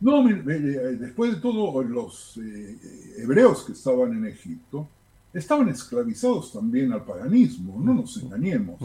No, 0.00 0.24
después 0.24 1.34
de 1.34 1.40
todo, 1.42 1.82
los 1.82 2.38
eh, 2.38 2.74
hebreos 3.18 3.64
que 3.64 3.72
estaban 3.72 4.12
en 4.14 4.28
Egipto 4.28 4.88
estaban 5.34 5.68
esclavizados 5.68 6.54
también 6.54 6.90
al 6.90 7.04
paganismo, 7.04 7.78
no 7.84 7.92
nos 7.92 8.16
engañemos. 8.16 8.80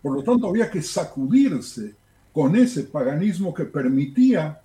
Por 0.00 0.14
lo 0.14 0.22
tanto, 0.22 0.46
había 0.46 0.70
que 0.70 0.80
sacudirse 0.80 2.00
con 2.32 2.56
ese 2.56 2.84
paganismo 2.84 3.52
que 3.52 3.64
permitía 3.64 4.60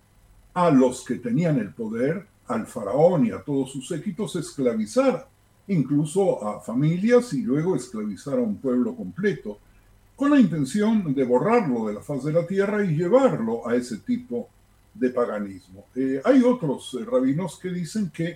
a 0.53 0.71
los 0.71 1.03
que 1.03 1.15
tenían 1.15 1.59
el 1.59 1.73
poder, 1.73 2.25
al 2.47 2.65
faraón 2.65 3.25
y 3.25 3.31
a 3.31 3.41
todos 3.41 3.71
sus 3.71 3.87
séquitos, 3.87 4.35
esclavizar 4.35 5.27
incluso 5.67 6.47
a 6.47 6.61
familias 6.61 7.33
y 7.33 7.41
luego 7.41 7.75
esclavizar 7.75 8.35
a 8.35 8.41
un 8.41 8.57
pueblo 8.57 8.95
completo, 8.95 9.59
con 10.15 10.31
la 10.31 10.39
intención 10.39 11.13
de 11.13 11.23
borrarlo 11.23 11.87
de 11.87 11.93
la 11.93 12.01
faz 12.01 12.23
de 12.23 12.33
la 12.33 12.47
tierra 12.47 12.83
y 12.83 12.95
llevarlo 12.95 13.67
a 13.67 13.75
ese 13.75 13.97
tipo 13.97 14.49
de 14.93 15.09
paganismo. 15.09 15.85
Eh, 15.95 16.21
hay 16.23 16.41
otros 16.41 16.97
eh, 16.99 17.05
rabinos 17.05 17.59
que 17.59 17.69
dicen 17.69 18.09
que 18.09 18.29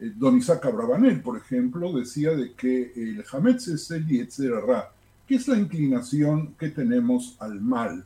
eh, 0.00 0.12
Don 0.14 0.36
Isaac 0.36 0.66
Abravanel, 0.66 1.22
por 1.22 1.38
ejemplo, 1.38 1.92
decía 1.92 2.32
de 2.32 2.52
que 2.52 2.92
el 2.94 3.24
Hametz 3.32 3.68
es 3.68 3.90
el 3.90 4.06
Yetzerará, 4.06 4.92
que 5.26 5.36
es 5.36 5.48
la 5.48 5.58
inclinación 5.58 6.54
que 6.58 6.68
tenemos 6.68 7.36
al 7.38 7.60
mal. 7.60 8.04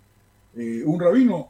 Un 0.54 1.00
rabino 1.00 1.48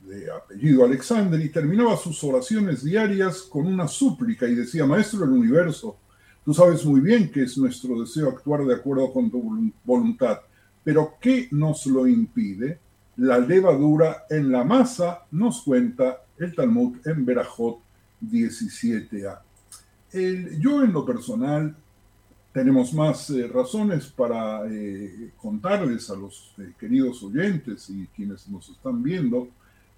de 0.00 0.30
apellido 0.30 0.84
Alexander 0.84 1.40
y 1.40 1.48
terminaba 1.48 1.96
sus 1.96 2.22
oraciones 2.24 2.84
diarias 2.84 3.42
con 3.42 3.66
una 3.66 3.88
súplica 3.88 4.46
y 4.46 4.54
decía, 4.54 4.84
Maestro 4.84 5.20
del 5.20 5.30
universo, 5.30 5.98
Tú 6.44 6.52
sabes 6.52 6.84
muy 6.84 7.00
bien 7.00 7.30
que 7.30 7.42
es 7.42 7.56
nuestro 7.56 7.98
deseo 7.98 8.28
actuar 8.28 8.66
de 8.66 8.74
acuerdo 8.74 9.10
con 9.14 9.30
tu 9.30 9.72
voluntad, 9.82 10.40
pero 10.82 11.14
¿qué 11.18 11.48
nos 11.50 11.86
lo 11.86 12.06
impide? 12.06 12.80
La 13.16 13.38
levadura 13.38 14.26
en 14.28 14.52
la 14.52 14.62
masa 14.62 15.22
nos 15.30 15.62
cuenta 15.62 16.18
el 16.38 16.54
Talmud 16.54 16.98
en 17.06 17.24
Berajot 17.24 17.78
17a. 18.20 19.38
yo 20.60 20.84
en 20.84 20.92
lo 20.92 21.06
personal 21.06 21.74
tenemos 22.54 22.94
más 22.94 23.28
eh, 23.30 23.48
razones 23.48 24.06
para 24.06 24.62
eh, 24.70 25.32
contarles 25.36 26.08
a 26.08 26.14
los 26.14 26.54
eh, 26.58 26.72
queridos 26.78 27.20
oyentes 27.24 27.90
y 27.90 28.06
quienes 28.14 28.48
nos 28.48 28.68
están 28.68 29.02
viendo, 29.02 29.48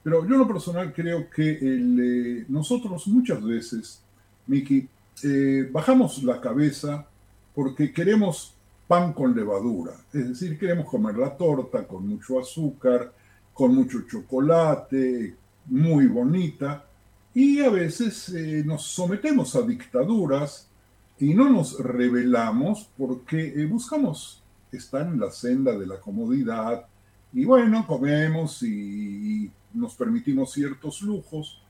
pero 0.03 0.27
yo 0.27 0.35
en 0.35 0.41
lo 0.41 0.49
personal 0.49 0.91
creo 0.95 1.29
que 1.29 2.47
nosotros 2.49 3.07
muchas 3.09 3.45
veces, 3.45 4.01
Miki, 4.47 4.89
eh, 5.23 5.69
bajamos 5.71 6.23
la 6.23 6.41
cabeza 6.41 7.07
porque 7.55 7.93
queremos 7.93 8.55
pan 8.89 9.13
con 9.13 9.37
levadura, 9.37 9.93
es 10.13 10.29
decir, 10.29 10.59
queremos 10.59 10.87
comer 10.87 11.17
la 11.17 11.37
torta 11.37 11.87
con 11.87 12.09
mucho 12.09 12.41
azúcar, 12.41 13.13
con 13.53 13.75
mucho 13.75 14.03
chocolate, 14.09 15.35
muy 15.67 16.07
bonita, 16.07 16.87
y 17.35 17.61
a 17.61 17.69
veces 17.69 18.31
eh, 18.31 18.63
nos 18.65 18.83
sometemos 18.87 19.57
a 19.57 19.63
dictaduras 19.63 20.71
y 21.19 21.35
no 21.35 21.49
nos 21.49 21.79
rebelamos 21.79 22.89
porque 22.97 23.55
eh, 23.57 23.67
buscamos 23.67 24.43
estar 24.71 25.07
en 25.07 25.19
la 25.19 25.31
senda 25.31 25.77
de 25.77 25.87
la 25.87 25.99
comodidad 26.01 26.87
y 27.33 27.45
bueno, 27.45 27.87
comemos 27.87 28.63
y, 28.63 29.51
nos 29.75 29.95
permitimos 29.95 30.53
ciertos 30.53 31.03
lujos. 31.03 31.61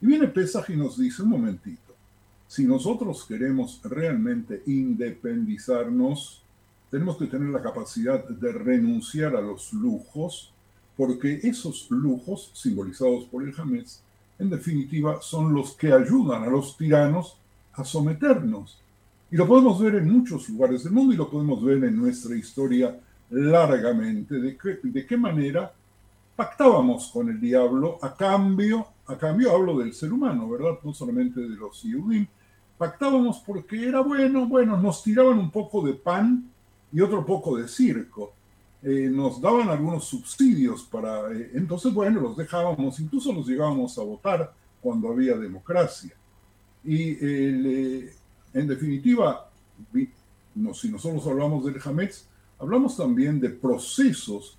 Y 0.00 0.06
viene 0.06 0.26
Pesaj 0.26 0.70
y 0.70 0.76
nos 0.76 0.98
dice, 0.98 1.22
un 1.22 1.28
momentito, 1.28 1.94
si 2.48 2.64
nosotros 2.64 3.24
queremos 3.24 3.80
realmente 3.84 4.64
independizarnos, 4.66 6.42
tenemos 6.90 7.16
que 7.18 7.26
tener 7.26 7.50
la 7.50 7.62
capacidad 7.62 8.28
de 8.28 8.50
renunciar 8.50 9.36
a 9.36 9.40
los 9.40 9.72
lujos, 9.72 10.52
porque 10.96 11.38
esos 11.44 11.88
lujos, 11.90 12.50
simbolizados 12.52 13.26
por 13.26 13.44
el 13.44 13.54
Hametz, 13.56 14.00
en 14.40 14.50
definitiva 14.50 15.22
son 15.22 15.54
los 15.54 15.74
que 15.74 15.92
ayudan 15.92 16.42
a 16.42 16.50
los 16.50 16.76
tiranos 16.76 17.36
a 17.74 17.84
someternos. 17.84 18.81
Y 19.32 19.36
lo 19.36 19.48
podemos 19.48 19.80
ver 19.80 19.94
en 19.94 20.12
muchos 20.12 20.46
lugares 20.50 20.84
del 20.84 20.92
mundo 20.92 21.14
y 21.14 21.16
lo 21.16 21.30
podemos 21.30 21.64
ver 21.64 21.82
en 21.84 21.96
nuestra 21.96 22.36
historia 22.36 23.00
largamente, 23.30 24.34
de, 24.34 24.58
de 24.82 25.06
qué 25.06 25.16
manera 25.16 25.72
pactábamos 26.36 27.08
con 27.10 27.30
el 27.30 27.40
diablo 27.40 27.98
a 28.02 28.14
cambio, 28.14 28.86
a 29.06 29.16
cambio 29.16 29.50
hablo 29.52 29.78
del 29.78 29.94
ser 29.94 30.12
humano, 30.12 30.50
¿verdad? 30.50 30.78
No 30.84 30.92
solamente 30.92 31.40
de 31.40 31.56
los 31.56 31.82
Yudim, 31.82 32.26
pactábamos 32.76 33.38
porque 33.46 33.88
era 33.88 34.00
bueno, 34.00 34.46
bueno, 34.46 34.76
nos 34.76 35.02
tiraban 35.02 35.38
un 35.38 35.50
poco 35.50 35.80
de 35.80 35.94
pan 35.94 36.50
y 36.92 37.00
otro 37.00 37.24
poco 37.24 37.56
de 37.56 37.68
circo. 37.68 38.34
Eh, 38.82 39.08
nos 39.10 39.40
daban 39.40 39.70
algunos 39.70 40.04
subsidios 40.04 40.82
para, 40.82 41.32
eh, 41.32 41.52
entonces, 41.54 41.94
bueno, 41.94 42.20
los 42.20 42.36
dejábamos, 42.36 43.00
incluso 43.00 43.32
los 43.32 43.46
llegábamos 43.46 43.96
a 43.96 44.02
votar 44.02 44.52
cuando 44.82 45.10
había 45.10 45.38
democracia. 45.38 46.12
Y 46.84 47.16
eh, 47.18 48.12
en 48.54 48.66
definitiva, 48.66 49.50
si 50.74 50.90
nosotros 50.90 51.26
hablamos 51.26 51.64
del 51.64 51.80
Hametz, 51.82 52.26
hablamos 52.58 52.96
también 52.96 53.40
de 53.40 53.50
procesos 53.50 54.58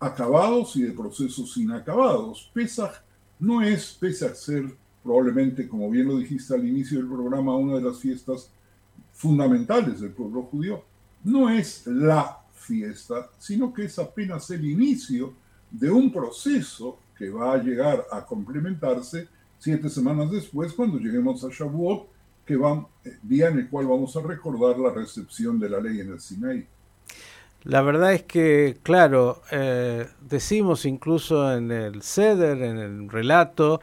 acabados 0.00 0.76
y 0.76 0.82
de 0.82 0.92
procesos 0.92 1.56
inacabados. 1.56 2.50
Pesach 2.52 3.02
no 3.38 3.62
es, 3.62 3.96
pese 3.98 4.26
a 4.26 4.34
ser 4.34 4.74
probablemente, 5.02 5.68
como 5.68 5.90
bien 5.90 6.08
lo 6.08 6.18
dijiste 6.18 6.54
al 6.54 6.66
inicio 6.66 6.98
del 6.98 7.08
programa, 7.08 7.56
una 7.56 7.76
de 7.76 7.82
las 7.82 7.98
fiestas 7.98 8.50
fundamentales 9.12 10.00
del 10.00 10.10
pueblo 10.10 10.42
judío, 10.42 10.84
no 11.24 11.48
es 11.48 11.86
la 11.86 12.40
fiesta, 12.52 13.30
sino 13.38 13.72
que 13.72 13.84
es 13.84 13.98
apenas 13.98 14.50
el 14.50 14.64
inicio 14.64 15.32
de 15.70 15.90
un 15.90 16.12
proceso 16.12 16.98
que 17.16 17.30
va 17.30 17.54
a 17.54 17.62
llegar 17.62 18.06
a 18.12 18.24
complementarse 18.24 19.28
siete 19.58 19.88
semanas 19.88 20.30
después, 20.30 20.72
cuando 20.72 20.98
lleguemos 20.98 21.42
a 21.42 21.48
Shavuot, 21.48 22.08
que 22.48 22.56
va, 22.56 22.88
eh, 23.04 23.18
día 23.22 23.48
en 23.48 23.58
el 23.58 23.68
cual 23.68 23.86
vamos 23.86 24.16
a 24.16 24.22
recordar 24.22 24.78
la 24.78 24.90
recepción 24.90 25.60
de 25.60 25.68
la 25.68 25.80
ley 25.80 26.00
en 26.00 26.12
el 26.12 26.18
Sinaí. 26.18 26.66
La 27.64 27.82
verdad 27.82 28.14
es 28.14 28.22
que, 28.22 28.78
claro, 28.82 29.42
eh, 29.52 30.06
decimos 30.22 30.86
incluso 30.86 31.54
en 31.54 31.70
el 31.70 32.00
Seder, 32.00 32.62
en 32.62 32.78
el 32.78 33.10
relato, 33.10 33.82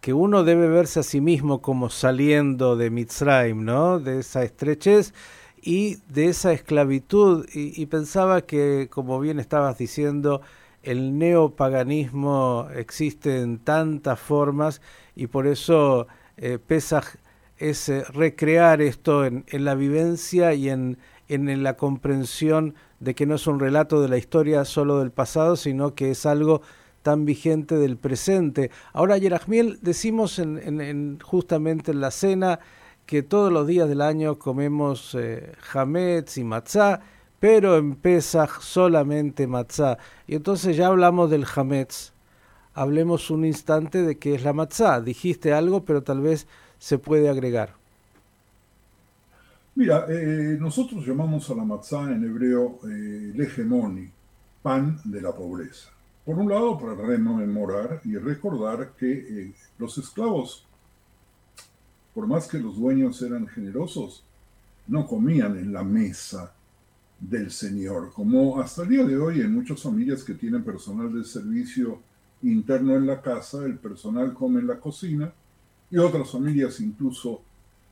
que 0.00 0.14
uno 0.14 0.42
debe 0.42 0.68
verse 0.68 1.00
a 1.00 1.02
sí 1.02 1.20
mismo 1.20 1.60
como 1.60 1.90
saliendo 1.90 2.76
de 2.76 2.88
Mitzrayim, 2.88 3.62
¿no? 3.62 3.98
De 3.98 4.20
esa 4.20 4.42
estrechez 4.42 5.12
y 5.60 5.96
de 6.08 6.28
esa 6.28 6.52
esclavitud. 6.52 7.46
Y, 7.52 7.84
pensaba 7.86 8.40
que, 8.40 8.88
como 8.90 9.20
bien 9.20 9.38
estabas 9.38 9.76
diciendo, 9.76 10.40
el 10.82 11.18
neopaganismo 11.18 12.68
existe 12.74 13.42
en 13.42 13.58
tantas 13.58 14.18
formas 14.18 14.80
y 15.14 15.26
por 15.26 15.46
eso 15.46 16.06
eh, 16.38 16.58
Pesaj 16.58 17.04
es 17.58 17.88
eh, 17.88 18.04
recrear 18.04 18.80
esto 18.80 19.24
en, 19.24 19.44
en, 19.48 19.64
la 19.64 19.74
vivencia 19.74 20.54
y 20.54 20.68
en, 20.68 20.98
en 21.28 21.62
la 21.62 21.76
comprensión 21.76 22.74
de 23.00 23.14
que 23.14 23.26
no 23.26 23.34
es 23.36 23.46
un 23.46 23.60
relato 23.60 24.00
de 24.00 24.08
la 24.08 24.18
historia 24.18 24.64
solo 24.64 24.98
del 24.98 25.10
pasado, 25.10 25.56
sino 25.56 25.94
que 25.94 26.10
es 26.10 26.26
algo 26.26 26.62
tan 27.02 27.24
vigente 27.24 27.76
del 27.76 27.96
presente. 27.96 28.70
Ahora, 28.92 29.18
Yerachmiel, 29.18 29.78
decimos 29.82 30.38
en, 30.38 31.18
justamente 31.20 31.92
en 31.92 32.00
la 32.00 32.10
cena 32.10 32.60
que 33.06 33.22
todos 33.22 33.52
los 33.52 33.66
días 33.66 33.88
del 33.88 34.02
año 34.02 34.38
comemos 34.38 35.16
eh, 35.18 35.52
y 36.36 36.44
matzá, 36.44 37.00
pero 37.40 37.76
en 37.78 37.94
Pesach 37.94 38.60
solamente 38.60 39.46
matzá. 39.46 39.96
Y 40.26 40.34
entonces 40.34 40.76
ya 40.76 40.88
hablamos 40.88 41.30
del 41.30 41.46
hametz. 41.46 42.12
hablemos 42.74 43.30
un 43.30 43.44
instante 43.44 44.02
de 44.02 44.18
qué 44.18 44.34
es 44.34 44.44
la 44.44 44.52
matzá. 44.52 45.00
Dijiste 45.00 45.52
algo, 45.52 45.84
pero 45.84 46.02
tal 46.02 46.20
vez 46.20 46.46
se 46.78 46.98
puede 46.98 47.28
agregar. 47.28 47.74
Mira, 49.74 50.06
eh, 50.08 50.56
nosotros 50.58 51.06
llamamos 51.06 51.48
a 51.50 51.54
la 51.54 51.64
matzá 51.64 52.02
en 52.12 52.24
hebreo 52.24 52.80
eh, 52.84 53.32
legemoni, 53.34 54.10
pan 54.60 55.00
de 55.04 55.20
la 55.20 55.32
pobreza. 55.32 55.90
Por 56.24 56.36
un 56.36 56.48
lado, 56.48 56.78
para 56.78 56.94
rememorar 56.94 58.00
y 58.04 58.16
recordar 58.16 58.92
que 58.98 59.12
eh, 59.12 59.52
los 59.78 59.96
esclavos, 59.96 60.66
por 62.12 62.26
más 62.26 62.48
que 62.48 62.58
los 62.58 62.76
dueños 62.76 63.22
eran 63.22 63.46
generosos, 63.46 64.24
no 64.88 65.06
comían 65.06 65.56
en 65.56 65.72
la 65.72 65.84
mesa 65.84 66.52
del 67.20 67.50
Señor, 67.50 68.12
como 68.12 68.60
hasta 68.60 68.82
el 68.82 68.88
día 68.88 69.04
de 69.04 69.16
hoy 69.16 69.40
en 69.40 69.54
muchas 69.54 69.82
familias 69.82 70.24
que 70.24 70.34
tienen 70.34 70.64
personal 70.64 71.12
de 71.12 71.24
servicio 71.24 72.00
interno 72.42 72.96
en 72.96 73.06
la 73.06 73.20
casa, 73.20 73.64
el 73.64 73.78
personal 73.78 74.34
come 74.34 74.60
en 74.60 74.66
la 74.66 74.78
cocina, 74.78 75.32
y 75.90 75.98
otras 75.98 76.30
familias 76.30 76.80
incluso 76.80 77.42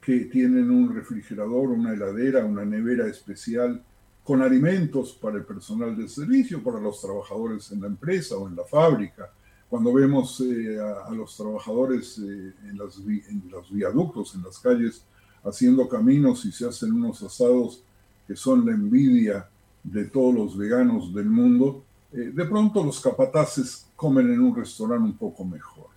que 0.00 0.20
tienen 0.26 0.70
un 0.70 0.94
refrigerador, 0.94 1.70
una 1.70 1.92
heladera, 1.92 2.44
una 2.44 2.64
nevera 2.64 3.06
especial 3.08 3.82
con 4.22 4.42
alimentos 4.42 5.12
para 5.20 5.36
el 5.36 5.44
personal 5.44 5.96
de 5.96 6.08
servicio, 6.08 6.62
para 6.62 6.80
los 6.80 7.00
trabajadores 7.00 7.70
en 7.72 7.80
la 7.80 7.86
empresa 7.86 8.36
o 8.36 8.48
en 8.48 8.56
la 8.56 8.64
fábrica. 8.64 9.30
Cuando 9.68 9.92
vemos 9.92 10.40
eh, 10.40 10.78
a, 10.80 11.10
los 11.12 11.36
trabajadores 11.36 12.18
eh, 12.18 12.52
en, 12.68 12.76
los 12.76 13.72
viaductos, 13.72 14.34
en 14.34 14.42
las 14.42 14.58
calles, 14.58 15.02
haciendo 15.44 15.88
caminos 15.88 16.44
y 16.44 16.52
se 16.52 16.68
hacen 16.68 16.92
unos 16.92 17.22
asados 17.22 17.82
que 18.26 18.36
son 18.36 18.66
la 18.66 18.72
envidia 18.72 19.48
de 19.82 20.04
todos 20.04 20.34
los 20.34 20.56
veganos 20.56 21.14
del 21.14 21.26
mundo, 21.26 21.84
eh, 22.12 22.32
de 22.34 22.44
pronto 22.44 22.82
los 22.82 23.00
capataces 23.00 23.86
comen 23.94 24.32
en 24.32 24.40
un 24.40 24.54
restaurante 24.54 25.04
un 25.04 25.16
poco 25.16 25.44
mejor. 25.44 25.95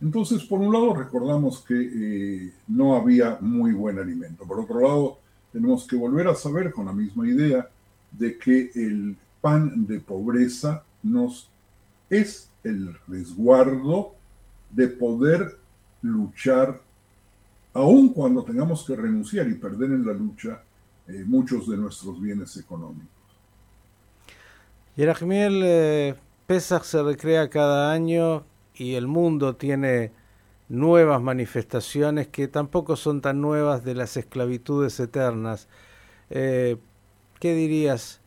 Entonces, 0.00 0.44
por 0.44 0.60
un 0.60 0.72
lado, 0.72 0.94
recordamos 0.94 1.62
que 1.62 2.52
no 2.68 2.96
había 2.96 3.38
muy 3.40 3.72
buen 3.72 3.98
alimento. 3.98 4.44
Por 4.44 4.60
otro 4.60 4.80
lado, 4.80 5.18
tenemos 5.52 5.86
que 5.86 5.96
volver 5.96 6.28
a 6.28 6.34
saber 6.34 6.72
con 6.72 6.86
la 6.86 6.92
misma 6.92 7.28
idea 7.28 7.68
de 8.10 8.38
que 8.38 8.70
el 8.74 9.16
pan 9.40 9.86
de 9.86 10.00
pobreza 10.00 10.84
nos 11.02 11.50
es 12.08 12.50
el 12.64 12.96
resguardo 13.06 14.14
de 14.70 14.88
poder 14.88 15.58
luchar, 16.02 16.80
aun 17.72 18.12
cuando 18.12 18.42
tengamos 18.42 18.84
que 18.84 18.96
renunciar 18.96 19.48
y 19.48 19.54
perder 19.54 19.92
en 19.92 20.06
la 20.06 20.12
lucha 20.12 20.62
eh, 21.08 21.24
muchos 21.26 21.68
de 21.68 21.76
nuestros 21.76 22.20
bienes 22.20 22.56
económicos. 22.56 23.08
Yerachmiel, 24.96 25.62
eh, 25.64 26.14
Pesach 26.46 26.82
se 26.82 27.02
recrea 27.02 27.48
cada 27.48 27.92
año 27.92 28.44
y 28.80 28.94
el 28.94 29.06
mundo 29.06 29.56
tiene 29.56 30.10
nuevas 30.70 31.20
manifestaciones 31.20 32.28
que 32.28 32.48
tampoco 32.48 32.96
son 32.96 33.20
tan 33.20 33.42
nuevas 33.42 33.84
de 33.84 33.94
las 33.94 34.16
esclavitudes 34.16 34.98
eternas. 35.00 35.68
Eh, 36.30 36.78
¿Qué 37.40 37.54
dirías 37.54 38.22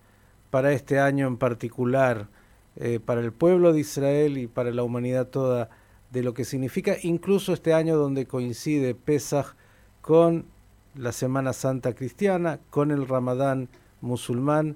para 0.51 0.72
este 0.72 1.00
año 1.00 1.25
en 1.25 1.38
particular, 1.38 2.27
eh, 2.75 3.00
para 3.03 3.22
el 3.22 3.31
pueblo 3.31 3.74
de 3.74 3.79
Israel 3.79 4.38
y 4.38 4.45
para 4.45 4.69
la 4.69 4.83
humanidad 4.83 5.29
toda, 5.29 5.72
de 6.12 6.22
lo 6.22 6.36
que 6.36 6.45
significa 6.45 6.98
incluso 7.01 7.51
este 7.53 7.74
año 7.74 7.98
donde 7.98 8.27
coincide 8.27 8.93
Pesach 8.93 9.55
con 10.01 10.45
la 10.93 11.13
Semana 11.13 11.53
Santa 11.53 11.95
cristiana, 11.95 12.60
con 12.69 12.91
el 12.91 13.07
Ramadán 13.07 13.69
musulmán, 14.01 14.75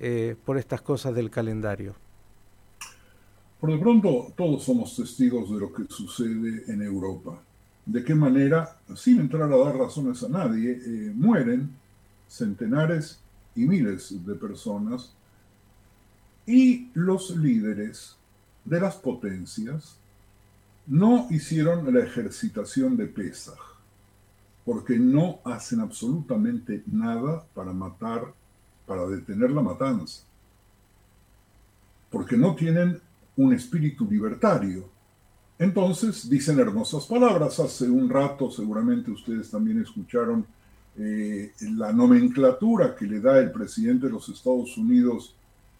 eh, 0.00 0.36
por 0.44 0.58
estas 0.58 0.82
cosas 0.82 1.14
del 1.14 1.30
calendario? 1.30 1.94
Por 3.64 3.72
de 3.72 3.78
pronto, 3.78 4.30
todos 4.36 4.62
somos 4.62 4.94
testigos 4.94 5.50
de 5.50 5.58
lo 5.58 5.72
que 5.72 5.84
sucede 5.88 6.70
en 6.70 6.82
Europa. 6.82 7.40
De 7.86 8.04
qué 8.04 8.14
manera, 8.14 8.76
sin 8.94 9.18
entrar 9.20 9.50
a 9.50 9.56
dar 9.56 9.74
razones 9.74 10.22
a 10.22 10.28
nadie, 10.28 10.72
eh, 10.72 11.12
mueren 11.14 11.70
centenares 12.28 13.20
y 13.56 13.64
miles 13.64 14.22
de 14.26 14.34
personas 14.34 15.14
y 16.44 16.90
los 16.92 17.34
líderes 17.34 18.18
de 18.66 18.80
las 18.80 18.96
potencias 18.96 19.96
no 20.86 21.26
hicieron 21.30 21.90
la 21.90 22.00
ejercitación 22.00 22.98
de 22.98 23.06
Pesaj, 23.06 23.56
porque 24.66 24.98
no 24.98 25.38
hacen 25.42 25.80
absolutamente 25.80 26.82
nada 26.84 27.46
para 27.54 27.72
matar, 27.72 28.30
para 28.86 29.06
detener 29.06 29.52
la 29.52 29.62
matanza, 29.62 30.22
porque 32.10 32.36
no 32.36 32.54
tienen 32.56 33.00
un 33.36 33.52
espíritu 33.52 34.08
libertario. 34.08 34.88
Entonces 35.58 36.28
dicen 36.28 36.58
hermosas 36.58 37.06
palabras. 37.06 37.58
Hace 37.60 37.88
un 37.88 38.08
rato 38.08 38.50
seguramente 38.50 39.10
ustedes 39.10 39.50
también 39.50 39.80
escucharon 39.80 40.46
eh, 40.96 41.52
la 41.76 41.92
nomenclatura 41.92 42.94
que 42.94 43.06
le 43.06 43.20
da 43.20 43.38
el 43.38 43.50
presidente 43.50 44.06
de 44.06 44.12
los 44.12 44.28
Estados 44.28 44.76
Unidos 44.76 45.34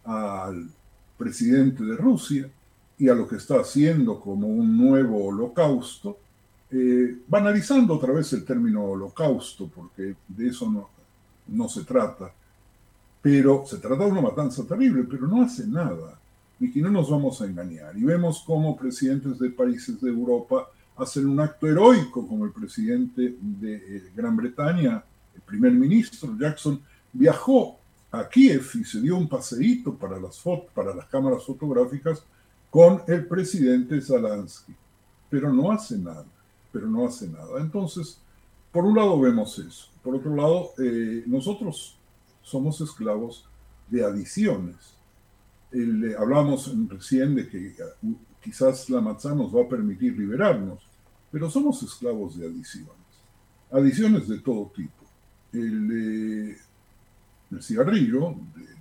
al 0.05 0.69
presidente 1.17 1.85
de 1.85 1.97
Rusia 1.97 2.51
y 2.99 3.09
a 3.09 3.15
lo 3.15 3.27
que 3.27 3.37
está 3.37 3.61
haciendo 3.61 4.21
como 4.21 4.47
un 4.47 4.77
nuevo 4.77 5.27
holocausto, 5.27 6.19
eh, 6.71 7.17
banalizando 7.27 7.95
otra 7.95 8.13
vez 8.13 8.33
el 8.33 8.45
término 8.45 8.85
holocausto, 8.85 9.69
porque 9.69 10.15
de 10.29 10.49
eso 10.49 10.71
no, 10.71 10.89
no 11.49 11.69
se 11.69 11.85
trata, 11.85 12.33
pero 13.21 13.65
se 13.67 13.79
trata 13.79 14.05
de 14.05 14.13
una 14.13 14.21
matanza 14.21 14.65
terrible, 14.65 15.05
pero 15.09 15.27
no 15.27 15.43
hace 15.43 15.67
nada 15.67 16.19
y 16.61 16.71
que 16.71 16.81
no 16.81 16.91
nos 16.91 17.11
vamos 17.11 17.41
a 17.41 17.47
engañar. 17.47 17.97
Y 17.97 18.05
vemos 18.05 18.43
cómo 18.47 18.77
presidentes 18.77 19.39
de 19.39 19.51
países 19.51 20.01
de 20.01 20.11
Europa 20.11 20.69
hacen 20.97 21.27
un 21.27 21.41
acto 21.41 21.67
heroico, 21.67 22.27
como 22.27 22.45
el 22.45 22.53
presidente 22.53 23.37
de 23.41 23.75
eh, 23.75 24.13
Gran 24.15 24.37
Bretaña, 24.37 25.05
el 25.35 25.41
primer 25.43 25.73
ministro 25.73 26.37
Jackson, 26.39 26.81
viajó 27.13 27.79
a 28.11 28.29
Kiev 28.29 28.65
y 28.75 28.85
se 28.85 29.01
dio 29.01 29.17
un 29.17 29.29
paseíto 29.29 29.95
para 29.95 30.21
las, 30.21 30.41
para 30.73 30.95
las 30.95 31.07
cámaras 31.07 31.45
fotográficas 31.45 32.25
con 32.71 33.03
el 33.09 33.27
presidente 33.27 34.01
Zelensky. 34.01 34.75
Pero 35.29 35.53
no 35.53 35.73
hace 35.73 35.99
nada, 35.99 36.27
pero 36.73 36.87
no 36.87 37.07
hace 37.07 37.27
nada. 37.29 37.61
Entonces, 37.61 38.21
por 38.71 38.85
un 38.85 38.95
lado 38.95 39.19
vemos 39.21 39.59
eso. 39.59 39.89
Por 40.03 40.15
otro 40.15 40.35
lado, 40.35 40.71
eh, 40.79 41.25
nosotros 41.27 41.97
somos 42.43 42.81
esclavos 42.81 43.49
de 43.89 44.05
adiciones 44.05 44.95
hablamos 46.19 46.73
recién 46.89 47.35
de 47.35 47.49
que 47.49 47.75
quizás 48.43 48.89
la 48.91 49.01
matzá 49.01 49.35
nos 49.35 49.55
va 49.55 49.63
a 49.63 49.69
permitir 49.69 50.17
liberarnos, 50.17 50.81
pero 51.33 51.51
somos 51.51 51.83
esclavos 51.83 52.39
de 52.39 52.47
adiciones, 52.47 52.93
adiciones 53.73 54.29
de 54.29 54.39
todo 54.39 54.71
tipo. 54.75 55.05
El, 55.53 56.57
cigarrillo, 57.61 58.35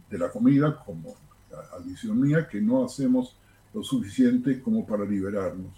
de, 0.10 0.17
la 0.17 0.32
comida, 0.32 0.84
como 0.84 1.15
adición 1.79 2.19
mía, 2.19 2.47
que 2.47 2.60
no 2.60 2.86
hacemos 2.86 3.36
lo 3.73 3.84
suficiente 3.84 4.62
como 4.62 4.86
para 4.86 5.06
liberarnos. 5.06 5.71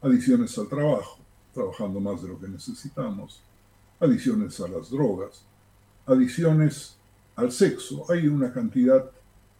Adiciones 0.00 0.56
al 0.58 0.68
trabajo, 0.68 1.18
trabajando 1.54 2.00
más 2.00 2.22
de 2.22 2.28
lo 2.28 2.40
que 2.40 2.48
necesitamos. 2.48 3.42
Adiciones 4.00 4.60
a 4.60 4.68
las 4.68 4.90
drogas. 4.90 5.44
Adiciones 6.06 6.96
al 7.36 7.52
sexo. 7.52 8.04
Hay 8.10 8.26
una 8.26 8.52
cantidad 8.52 9.10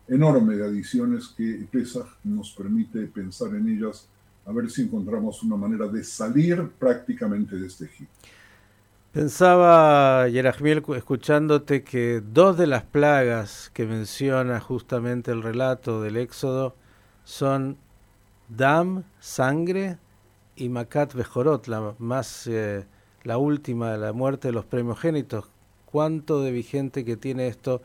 enorme 0.08 0.56
de 0.56 0.64
adiciones 0.64 1.28
que 1.28 1.66
Pesach 1.70 2.06
nos 2.24 2.52
permite 2.52 3.06
pensar 3.06 3.54
en 3.54 3.68
ellas, 3.68 4.08
a 4.44 4.52
ver 4.52 4.70
si 4.70 4.82
encontramos 4.82 5.42
una 5.42 5.56
manera 5.56 5.86
de 5.86 6.02
salir 6.02 6.68
prácticamente 6.78 7.56
de 7.56 7.66
este 7.66 7.84
Egipto. 7.84 8.28
Pensaba, 9.12 10.26
Yerachmiel, 10.28 10.82
escuchándote 10.96 11.84
que 11.84 12.22
dos 12.32 12.56
de 12.56 12.66
las 12.66 12.82
plagas 12.82 13.70
que 13.74 13.84
menciona 13.84 14.58
justamente 14.58 15.30
el 15.30 15.42
relato 15.42 16.00
del 16.00 16.16
Éxodo 16.16 16.74
son 17.24 17.76
Dam, 18.48 19.04
sangre, 19.20 19.98
y 20.56 20.68
Makat 20.68 21.14
Bejorot, 21.14 21.66
la, 21.66 21.94
más, 21.98 22.46
eh, 22.46 22.86
la 23.24 23.38
última, 23.38 23.96
la 23.96 24.12
muerte 24.12 24.48
de 24.48 24.52
los 24.52 24.64
primogénitos. 24.64 25.46
¿Cuánto 25.86 26.40
de 26.40 26.52
vigente 26.52 27.04
que 27.04 27.16
tiene 27.16 27.48
esto 27.48 27.82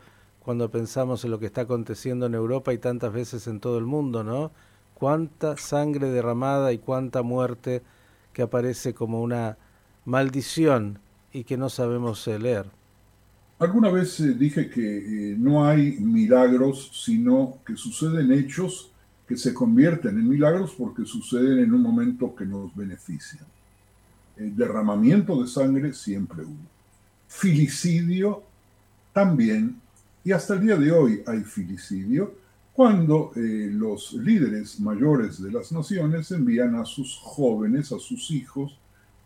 cuando 0.48 0.70
pensamos 0.70 1.26
en 1.26 1.30
lo 1.30 1.38
que 1.38 1.44
está 1.44 1.60
aconteciendo 1.60 2.24
en 2.24 2.32
Europa 2.32 2.72
y 2.72 2.78
tantas 2.78 3.12
veces 3.12 3.46
en 3.48 3.60
todo 3.60 3.76
el 3.76 3.84
mundo, 3.84 4.24
¿no? 4.24 4.50
Cuánta 4.94 5.58
sangre 5.58 6.08
derramada 6.08 6.72
y 6.72 6.78
cuánta 6.78 7.20
muerte 7.20 7.82
que 8.32 8.40
aparece 8.40 8.94
como 8.94 9.20
una 9.20 9.58
maldición 10.06 11.00
y 11.34 11.44
que 11.44 11.58
no 11.58 11.68
sabemos 11.68 12.26
eh, 12.28 12.38
leer. 12.38 12.64
Alguna 13.58 13.90
vez 13.90 14.18
eh, 14.20 14.32
dije 14.32 14.70
que 14.70 15.32
eh, 15.32 15.36
no 15.38 15.66
hay 15.66 15.98
milagros, 16.00 16.92
sino 16.94 17.58
que 17.66 17.76
suceden 17.76 18.32
hechos 18.32 18.90
que 19.26 19.36
se 19.36 19.52
convierten 19.52 20.18
en 20.18 20.30
milagros 20.30 20.74
porque 20.78 21.04
suceden 21.04 21.58
en 21.58 21.74
un 21.74 21.82
momento 21.82 22.34
que 22.34 22.46
nos 22.46 22.74
benefician. 22.74 23.44
El 24.38 24.56
derramamiento 24.56 25.42
de 25.42 25.46
sangre 25.46 25.92
siempre 25.92 26.42
hubo. 26.42 26.70
Filicidio 27.28 28.44
también 29.12 29.82
y 30.28 30.32
hasta 30.32 30.52
el 30.52 30.60
día 30.60 30.76
de 30.76 30.92
hoy 30.92 31.22
hay 31.26 31.40
filicidio 31.40 32.34
cuando 32.74 33.32
eh, 33.34 33.70
los 33.72 34.12
líderes 34.12 34.78
mayores 34.78 35.42
de 35.42 35.50
las 35.50 35.72
naciones 35.72 36.30
envían 36.32 36.74
a 36.74 36.84
sus 36.84 37.16
jóvenes, 37.16 37.92
a 37.92 37.98
sus 37.98 38.30
hijos, 38.30 38.76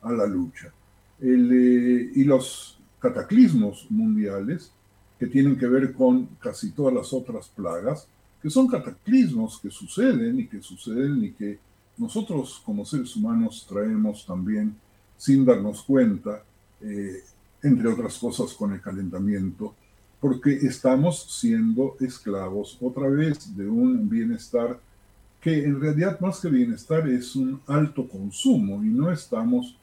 a 0.01 0.13
la 0.13 0.27
lucha. 0.27 0.73
Eh, 1.21 2.13
y 2.15 2.23
los 2.23 2.79
cataclismos 3.01 3.91
mundiales, 3.91 4.71
que 5.19 5.27
tienen 5.27 5.59
que 5.59 5.67
ver 5.67 5.93
con 5.93 6.27
casi 6.41 6.71
todas 6.71 6.95
las 6.95 7.13
otras 7.13 7.49
plagas, 7.49 8.07
que 8.41 8.49
son 8.49 8.69
cataclismos 8.69 9.59
que 9.59 9.73
suceden 9.73 10.39
y 10.39 10.47
que 10.47 10.63
suceden 10.63 11.25
y 11.25 11.33
que 11.33 11.59
nosotros 11.97 12.63
como 12.65 12.85
seres 12.85 13.17
humanos 13.17 13.67
traemos 13.69 14.25
también 14.25 14.77
sin 15.17 15.45
darnos 15.45 15.83
cuenta, 15.83 16.45
eh, 16.81 17.25
entre 17.61 17.89
otras 17.89 18.17
cosas 18.19 18.53
con 18.53 18.73
el 18.73 18.81
calentamiento, 18.81 19.75
porque 20.23 20.53
estamos 20.53 21.27
siendo 21.41 21.97
esclavos 21.99 22.79
otra 22.81 23.09
vez 23.09 23.57
de 23.57 23.69
un 23.69 24.09
bienestar 24.09 24.79
que 25.41 25.65
en 25.65 25.81
realidad 25.81 26.21
más 26.21 26.39
que 26.39 26.49
bienestar 26.49 27.09
es 27.09 27.35
un 27.35 27.61
alto 27.67 28.07
consumo 28.07 28.85
y 28.85 28.87
no 28.87 29.11
estamos 29.11 29.77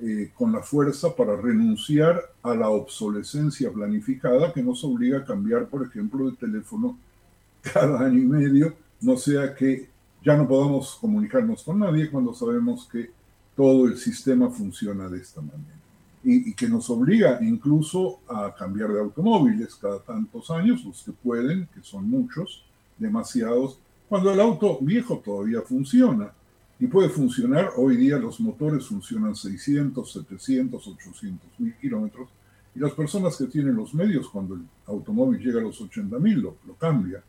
eh, 0.00 0.32
con 0.34 0.50
la 0.50 0.62
fuerza 0.62 1.14
para 1.14 1.36
renunciar 1.36 2.20
a 2.42 2.56
la 2.56 2.70
obsolescencia 2.70 3.72
planificada 3.72 4.52
que 4.52 4.64
nos 4.64 4.82
obliga 4.82 5.18
a 5.18 5.24
cambiar, 5.24 5.68
por 5.68 5.86
ejemplo, 5.86 6.28
de 6.28 6.36
teléfono 6.36 6.98
cada 7.62 8.00
año 8.00 8.18
y 8.18 8.26
medio, 8.26 8.74
no 9.00 9.16
sea 9.16 9.54
que 9.54 9.88
ya 10.24 10.36
no 10.36 10.48
podamos 10.48 10.98
comunicarnos 11.00 11.62
con 11.62 11.78
nadie 11.78 12.10
cuando 12.10 12.34
sabemos 12.34 12.88
que 12.90 13.12
todo 13.54 13.86
el 13.86 13.96
sistema 13.96 14.50
funciona 14.50 15.08
de 15.08 15.18
esta 15.18 15.40
manera 15.40 15.77
y, 16.22 16.52
que 16.54 16.68
nos 16.68 16.90
obliga 16.90 17.38
incluso 17.42 18.20
a 18.28 18.54
cambiar 18.54 18.92
de 18.92 19.00
automóviles 19.00 19.74
cada 19.76 20.00
tantos 20.00 20.50
años, 20.50 20.84
los 20.84 21.02
que 21.02 21.12
pueden, 21.12 21.68
que 21.74 21.82
son 21.82 22.08
muchos, 22.08 22.64
demasiados, 22.98 23.78
cuando 24.08 24.32
el 24.32 24.40
auto 24.40 24.78
viejo 24.80 25.18
todavía 25.24 25.62
funciona. 25.62 26.32
Y 26.80 26.86
puede 26.86 27.08
funcionar, 27.08 27.70
hoy 27.76 27.96
día 27.96 28.18
los 28.18 28.38
motores 28.40 28.86
funcionan 28.86 29.34
600, 29.34 30.12
700, 30.12 30.86
800 30.86 31.48
mil 31.58 31.74
kilómetros, 31.76 32.28
y 32.74 32.78
las 32.78 32.92
personas 32.92 33.36
que 33.36 33.46
tienen 33.46 33.74
los 33.74 33.94
medios, 33.94 34.28
cuando 34.28 34.54
el 34.54 34.62
automóvil 34.86 35.40
llega 35.40 35.60
a 35.60 35.64
los 35.64 35.80
80 35.80 36.18
mil, 36.18 36.40
lo, 36.40 36.56
lo, 36.66 36.74
cambia. 36.74 37.22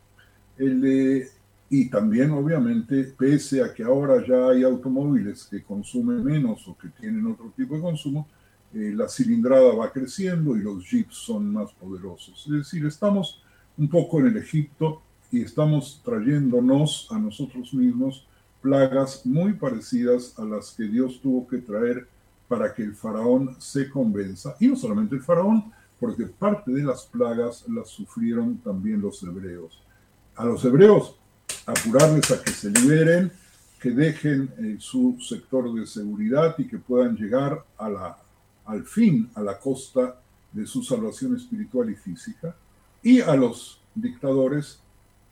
El, 0.56 1.28
y 1.72 1.88
también, 1.88 2.32
obviamente, 2.32 3.14
pese 3.16 3.62
a 3.62 3.72
que 3.72 3.84
ahora 3.84 4.24
ya 4.26 4.48
hay 4.48 4.64
automóviles 4.64 5.44
que 5.44 5.62
consumen 5.62 6.24
menos 6.24 6.66
o 6.66 6.76
que 6.76 6.88
tienen 6.88 7.26
otro 7.26 7.52
tipo 7.56 7.76
de 7.76 7.80
consumo, 7.80 8.26
eh, 8.72 8.92
la 8.94 9.08
cilindrada 9.08 9.74
va 9.74 9.92
creciendo 9.92 10.56
y 10.56 10.60
los 10.60 10.88
jeeps 10.88 11.16
son 11.16 11.52
más 11.52 11.72
poderosos. 11.72 12.44
Es 12.46 12.52
decir, 12.52 12.86
estamos 12.86 13.42
un 13.76 13.88
poco 13.88 14.20
en 14.20 14.28
el 14.28 14.36
Egipto 14.36 15.02
y 15.32 15.42
estamos 15.42 16.00
trayéndonos 16.04 17.08
a 17.10 17.18
nosotros 17.18 17.72
mismos 17.74 18.26
plagas 18.60 19.24
muy 19.24 19.54
parecidas 19.54 20.38
a 20.38 20.44
las 20.44 20.72
que 20.72 20.84
Dios 20.84 21.20
tuvo 21.20 21.48
que 21.48 21.58
traer 21.58 22.06
para 22.46 22.74
que 22.74 22.82
el 22.82 22.94
faraón 22.94 23.56
se 23.58 23.88
convenza. 23.88 24.54
Y 24.60 24.68
no 24.68 24.76
solamente 24.76 25.14
el 25.14 25.22
faraón, 25.22 25.72
porque 25.98 26.24
parte 26.26 26.70
de 26.72 26.82
las 26.82 27.04
plagas 27.06 27.64
las 27.68 27.88
sufrieron 27.88 28.58
también 28.58 29.00
los 29.00 29.22
hebreos. 29.22 29.80
A 30.36 30.44
los 30.44 30.64
hebreos, 30.64 31.16
apurarles 31.66 32.30
a 32.30 32.42
que 32.42 32.50
se 32.50 32.70
liberen, 32.70 33.30
que 33.80 33.90
dejen 33.90 34.50
eh, 34.58 34.76
su 34.78 35.16
sector 35.20 35.72
de 35.72 35.86
seguridad 35.86 36.54
y 36.58 36.66
que 36.66 36.78
puedan 36.78 37.16
llegar 37.16 37.64
a 37.78 37.88
la 37.88 38.18
al 38.66 38.84
fin 38.84 39.30
a 39.34 39.40
la 39.40 39.58
costa 39.58 40.20
de 40.52 40.66
su 40.66 40.82
salvación 40.82 41.36
espiritual 41.36 41.90
y 41.90 41.96
física, 41.96 42.54
y 43.02 43.20
a 43.20 43.34
los 43.34 43.80
dictadores 43.94 44.80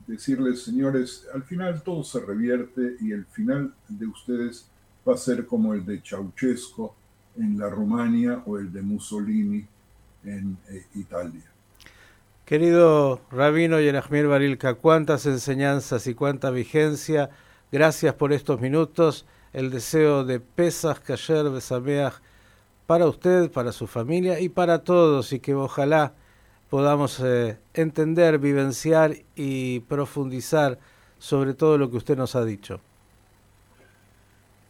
decirles, 0.06 0.62
señores, 0.62 1.26
al 1.34 1.42
final 1.42 1.82
todo 1.82 2.02
se 2.02 2.20
revierte 2.20 2.96
y 3.00 3.12
el 3.12 3.26
final 3.26 3.74
de 3.88 4.06
ustedes 4.06 4.68
va 5.06 5.14
a 5.14 5.18
ser 5.18 5.46
como 5.46 5.74
el 5.74 5.84
de 5.84 6.00
Ceausescu 6.00 6.90
en 7.36 7.58
la 7.58 7.68
Rumania 7.68 8.42
o 8.46 8.58
el 8.58 8.72
de 8.72 8.82
Mussolini 8.82 9.66
en 10.24 10.56
eh, 10.70 10.86
Italia. 10.94 11.44
Querido 12.44 13.20
Rabino 13.30 13.78
Yerachmiel 13.78 14.26
Barilka, 14.26 14.74
cuántas 14.74 15.26
enseñanzas 15.26 16.06
y 16.06 16.14
cuánta 16.14 16.50
vigencia. 16.50 17.28
Gracias 17.70 18.14
por 18.14 18.32
estos 18.32 18.60
minutos. 18.60 19.26
El 19.52 19.70
deseo 19.70 20.24
de 20.24 20.40
Pesach 20.40 21.00
Kasher 21.00 21.50
Besameach 21.50 22.14
para 22.88 23.06
usted, 23.06 23.50
para 23.50 23.70
su 23.70 23.86
familia 23.86 24.40
y 24.40 24.48
para 24.48 24.78
todos 24.78 25.34
y 25.34 25.40
que 25.40 25.54
ojalá 25.54 26.14
podamos 26.70 27.20
eh, 27.20 27.58
entender, 27.74 28.38
vivenciar 28.38 29.14
y 29.36 29.80
profundizar 29.80 30.78
sobre 31.18 31.52
todo 31.52 31.76
lo 31.76 31.90
que 31.90 31.98
usted 31.98 32.16
nos 32.16 32.34
ha 32.34 32.46
dicho. 32.46 32.80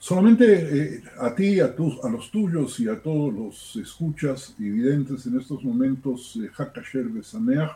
Solamente 0.00 0.96
eh, 0.96 1.02
a 1.20 1.33
ti, 1.33 1.61
a, 1.61 1.72
tus, 1.76 2.04
a 2.04 2.09
los 2.09 2.28
tuyos 2.33 2.81
y 2.81 2.88
a 2.88 3.00
todos 3.00 3.33
los 3.33 3.76
escuchas 3.76 4.52
y 4.59 4.68
videntes 4.68 5.24
en 5.26 5.38
estos 5.38 5.62
momentos, 5.62 6.40
eh, 6.42 6.50
Hakasher 6.59 7.04
Besameach, 7.04 7.70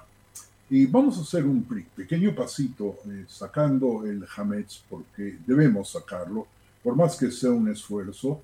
y 0.69 0.87
vamos 0.87 1.19
a 1.19 1.21
hacer 1.21 1.45
un 1.45 1.63
pequeño 1.95 2.35
pasito 2.35 2.97
sacando 3.29 4.05
el 4.05 4.27
Hametz, 4.37 4.83
porque 4.91 5.39
debemos 5.47 5.91
sacarlo, 5.91 6.49
por 6.83 6.97
más 6.97 7.17
que 7.17 7.31
sea 7.31 7.51
un 7.51 7.71
esfuerzo, 7.71 8.43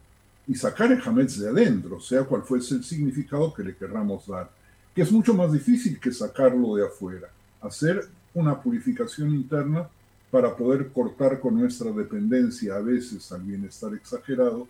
y 0.49 0.55
sacar 0.55 0.91
el 0.91 1.03
Hametz 1.07 1.39
de 1.39 1.51
adentro, 1.51 2.01
sea 2.01 2.25
cual 2.25 2.43
fuese 2.43 2.75
el 2.77 2.83
significado 2.83 3.53
que 3.53 3.63
le 3.63 3.77
querramos 3.77 4.27
dar, 4.27 4.51
que 4.95 5.03
es 5.03 5.13
mucho 5.13 5.35
más 5.35 5.53
difícil 5.53 6.01
que 6.01 6.11
sacarlo 6.11 6.75
de 6.75 6.87
afuera, 6.87 7.29
hacer 7.61 8.09
una 8.33 8.61
purificación 8.61 9.35
interna 9.35 9.87
para 10.31 10.57
poder 10.57 10.89
cortar 10.89 11.39
con 11.39 11.55
nuestra 11.55 11.91
dependencia 11.93 12.77
a 12.77 12.81
veces 12.81 13.31
al 13.31 13.43
bienestar 13.43 13.93
exagerado, 13.95 14.67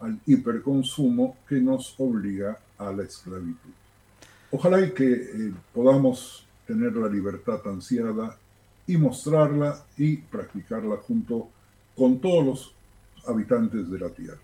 al 0.00 0.20
hiperconsumo 0.26 1.38
que 1.48 1.56
nos 1.56 1.94
obliga 1.98 2.58
a 2.76 2.92
la 2.92 3.04
esclavitud. 3.04 3.70
Ojalá 4.50 4.80
y 4.82 4.92
que 4.92 5.10
eh, 5.10 5.54
podamos 5.72 6.46
tener 6.66 6.94
la 6.96 7.08
libertad 7.08 7.60
ansiada 7.66 8.36
y 8.86 8.96
mostrarla 8.98 9.84
y 9.96 10.16
practicarla 10.16 10.96
junto 10.96 11.48
con 11.96 12.20
todos 12.20 12.44
los 12.44 12.74
habitantes 13.26 13.90
de 13.90 13.98
la 13.98 14.10
Tierra. 14.10 14.43